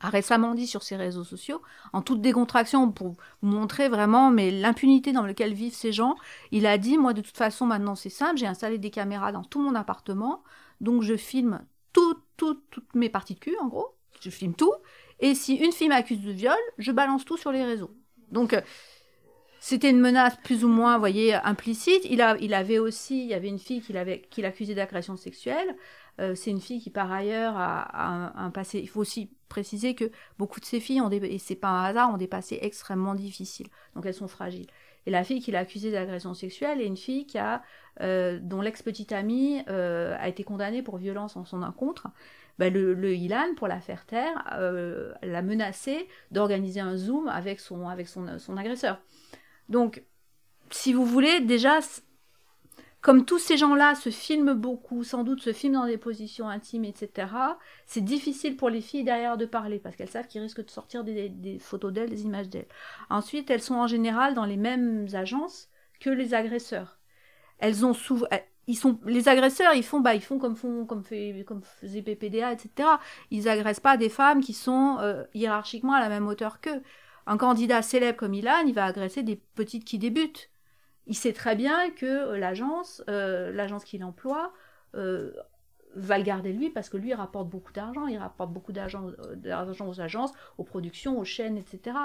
[0.00, 1.62] a récemment dit sur ses réseaux sociaux,
[1.92, 6.16] en toute décontraction, pour montrer vraiment l'impunité dans laquelle vivent ces gens,
[6.50, 9.44] il a dit, moi de toute façon maintenant c'est simple, j'ai installé des caméras dans
[9.44, 10.42] tout mon appartement,
[10.80, 11.64] donc je filme
[11.94, 14.72] tout, tout, toutes mes parties de cul en gros, je filme tout,
[15.20, 17.90] et si une fille m'accuse de viol, je balance tout sur les réseaux.
[18.30, 18.54] Donc
[19.60, 22.04] c'était une menace plus ou moins, voyez, implicite.
[22.04, 25.76] Il, a, avait aussi, il y avait une fille qu'il avait, qu'il accusait d'agression sexuelle.
[26.20, 28.80] Euh, c'est une fille qui, par ailleurs, a, un, passé.
[28.80, 31.84] Il faut aussi préciser que beaucoup de ces filles, ont des, et c'est pas un
[31.84, 33.68] hasard, ont des passés extrêmement difficiles.
[33.94, 34.66] Donc elles sont fragiles.
[35.06, 37.62] Et la fille qu'il a accusée d'agression sexuelle est une fille qui a,
[38.00, 42.08] euh, dont l'ex-petite amie euh, a été condamnée pour violence en son encontre.
[42.58, 44.42] Ben, le, le, Ilan, pour la faire taire,
[45.22, 48.98] l'a menacé d'organiser un Zoom avec son, avec son agresseur.
[49.68, 50.02] Donc,
[50.70, 51.80] si vous voulez, déjà,
[53.06, 56.84] comme tous ces gens-là se filment beaucoup, sans doute se filment dans des positions intimes,
[56.84, 57.28] etc.,
[57.86, 61.04] c'est difficile pour les filles derrière de parler, parce qu'elles savent qu'ils risquent de sortir
[61.04, 62.66] des, photos d'elles, des images d'elles.
[63.08, 65.68] Ensuite, elles sont en général dans les mêmes agences
[66.00, 66.98] que les agresseurs.
[67.58, 68.26] Elles ont souvent...
[68.66, 72.02] Ils sont, les agresseurs, ils font, bah, ils font comme font, comme fait, comme faisait
[72.02, 72.88] PPDA, etc.
[73.30, 76.82] Ils agressent pas des femmes qui sont euh, hiérarchiquement à la même hauteur qu'eux.
[77.28, 80.50] Un candidat célèbre comme Ilan, il va agresser des petites qui débutent
[81.06, 84.52] il sait très bien que euh, l'agence, euh, l'agence qu'il emploie,
[84.94, 85.32] euh,
[85.94, 89.06] va le garder lui parce que lui il rapporte beaucoup d'argent, il rapporte beaucoup d'argent,
[89.86, 91.96] aux agences, aux productions, aux chaînes, etc.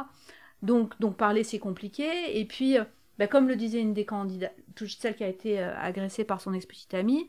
[0.62, 2.40] Donc, donc parler c'est compliqué.
[2.40, 2.78] Et puis,
[3.18, 4.56] ben, comme le disait une des candidates,
[4.88, 7.28] celle qui a été agressée par son ex-petite amie,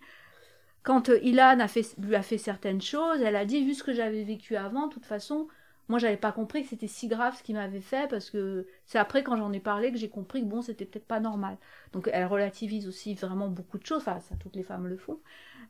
[0.84, 1.66] quand Ilan
[1.98, 4.92] lui a fait certaines choses, elle a dit, vu ce que j'avais vécu avant, de
[4.92, 5.48] toute façon,
[5.88, 8.98] moi j'avais pas compris que c'était si grave ce qu'il m'avait fait parce que c'est
[8.98, 11.56] après quand j'en ai parlé que j'ai compris que bon c'était peut-être pas normal
[11.92, 15.20] donc elle relativise aussi vraiment beaucoup de choses enfin ça toutes les femmes le font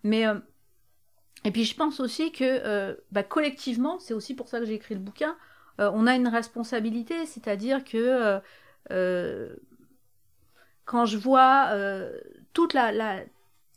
[0.03, 0.39] mais euh,
[1.45, 4.75] et puis je pense aussi que euh, bah, collectivement c'est aussi pour ça que j'ai
[4.75, 5.37] écrit le bouquin
[5.81, 8.41] euh, on a une responsabilité c'est-à-dire que
[10.85, 11.71] quand je vois
[12.53, 13.23] toute la,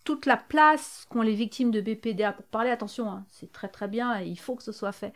[0.05, 3.87] toute la place qu'ont les victimes de BPDA pour parler, attention, hein, c'est très très
[3.87, 5.13] bien, il faut que ce soit fait.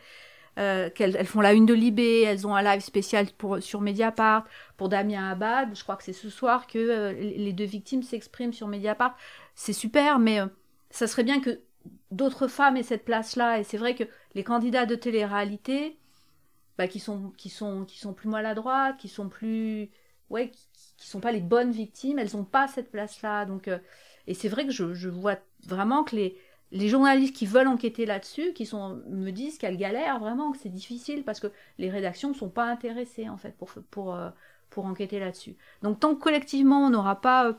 [0.58, 3.26] Euh, qu'elles elles font la une de Libé, elles ont un live spécial
[3.60, 4.44] sur Mediapart
[4.76, 5.74] pour Damien Abad.
[5.74, 9.16] Je crois que c'est ce soir que euh, les deux victimes s'expriment sur Mediapart.
[9.54, 10.46] C'est super, mais euh,
[10.90, 11.60] ça serait bien que
[12.10, 13.60] d'autres femmes aient cette place-là.
[13.60, 15.96] Et c'est vrai que les candidats de télé-réalité,
[16.76, 19.88] bah, qui, sont, qui, sont, qui sont plus maladroits, qui sont plus.
[20.30, 23.46] Ouais, qui, qui sont pas les bonnes victimes, elles n'ont pas cette place-là.
[23.46, 23.68] Donc,
[24.26, 26.36] et c'est vrai que je, je vois vraiment que les
[26.72, 30.68] les journalistes qui veulent enquêter là-dessus, qui sont, me disent qu'elles galèrent vraiment, que c'est
[30.68, 31.48] difficile parce que
[31.78, 34.30] les rédactions ne sont pas intéressées en fait pour, pour, euh,
[34.70, 35.56] pour enquêter là-dessus.
[35.82, 37.52] Donc tant que collectivement on n'aura pas, euh,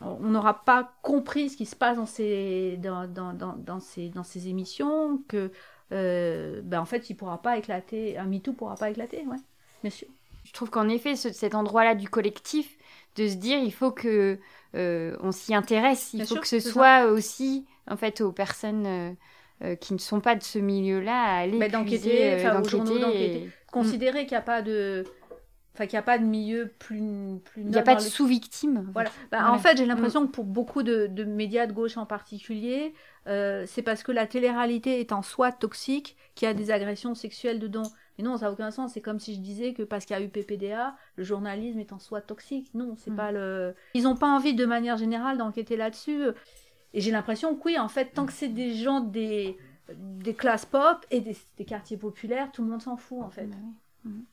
[0.00, 4.22] on n'aura pas compris ce qui se passe dans ces, dans, dans, dans, ces, dans
[4.22, 5.50] ces émissions, que
[5.92, 9.38] euh, ben en fait il pourra pas éclater, un MeToo pourra pas éclater, ouais,
[9.82, 10.08] bien sûr.
[10.44, 12.78] Je trouve qu'en effet, cet endroit-là du collectif,
[13.16, 14.38] de se dire il faut que
[14.74, 19.12] on s'y intéresse, il faut que ce soit aussi en fait aux personnes euh,
[19.64, 23.50] euh, qui ne sont pas de ce milieu-là à aller bah, d'enquêter, euh, enfin, d'enquêter.
[23.72, 25.04] Considérer qu'il n'y a pas de
[25.74, 27.38] Enfin, qu'il n'y a pas de milieu plus.
[27.44, 28.88] plus il n'y a pas de sous-victime.
[28.94, 29.10] Voilà.
[29.30, 30.28] Bah, En fait, j'ai l'impression mm.
[30.28, 32.94] que pour beaucoup de, de, médias de gauche en particulier,
[33.26, 37.58] c'est parce que la télé-réalité est en soi toxique qu'il y a des agressions sexuelles
[37.58, 37.92] dedans.
[38.16, 38.92] Mais non, ça n'a aucun sens.
[38.94, 41.92] C'est comme si je disais que parce qu'il y a eu PPDA, le journalisme est
[41.92, 42.70] en soi toxique.
[42.72, 43.16] Non, c'est mm.
[43.16, 43.74] pas le.
[43.92, 46.22] Ils n'ont pas envie de manière générale d'enquêter là-dessus.
[46.96, 49.58] Et j'ai l'impression que oui, en fait, tant que c'est des gens des,
[49.94, 51.36] des classes pop et des,
[51.66, 53.44] quartiers populaires, tout le monde s'en fout, en fait.
[53.44, 53.56] Bah
[54.04, 54.24] mhm.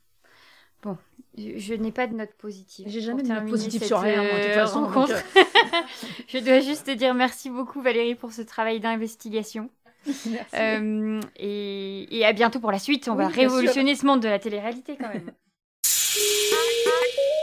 [0.82, 0.96] Bon,
[1.36, 2.86] je, n'ai pas de note positive.
[2.88, 4.90] J'ai jamais de note positive sur rien, moi, de toute euh, façon.
[4.96, 5.42] Euh.
[6.28, 9.70] je dois juste te dire merci beaucoup, Valérie, pour ce travail d'investigation.
[10.54, 13.08] Euh, et, et, à bientôt pour la suite.
[13.08, 15.32] On va révolutionner ce monde de la télé-réalité quand même.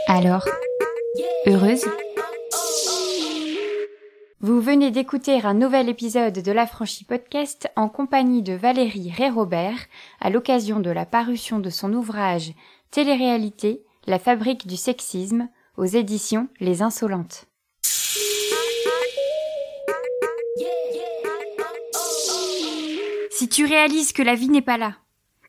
[0.06, 0.48] Alors,
[1.46, 1.84] heureuse
[4.42, 9.86] vous venez d'écouter un nouvel épisode de l'Affranchi Podcast en compagnie de Valérie Ré-Robert
[10.20, 12.52] à l'occasion de la parution de son ouvrage
[12.90, 17.46] Téléréalité, la fabrique du sexisme aux éditions Les Insolentes.
[23.30, 24.96] Si tu réalises que la vie n'est pas là,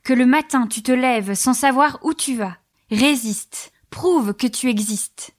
[0.03, 2.57] que le matin tu te lèves sans savoir où tu vas,
[2.91, 5.31] résiste, prouve que tu existes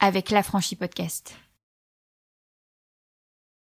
[0.00, 1.34] avec l'Affranchi Podcast.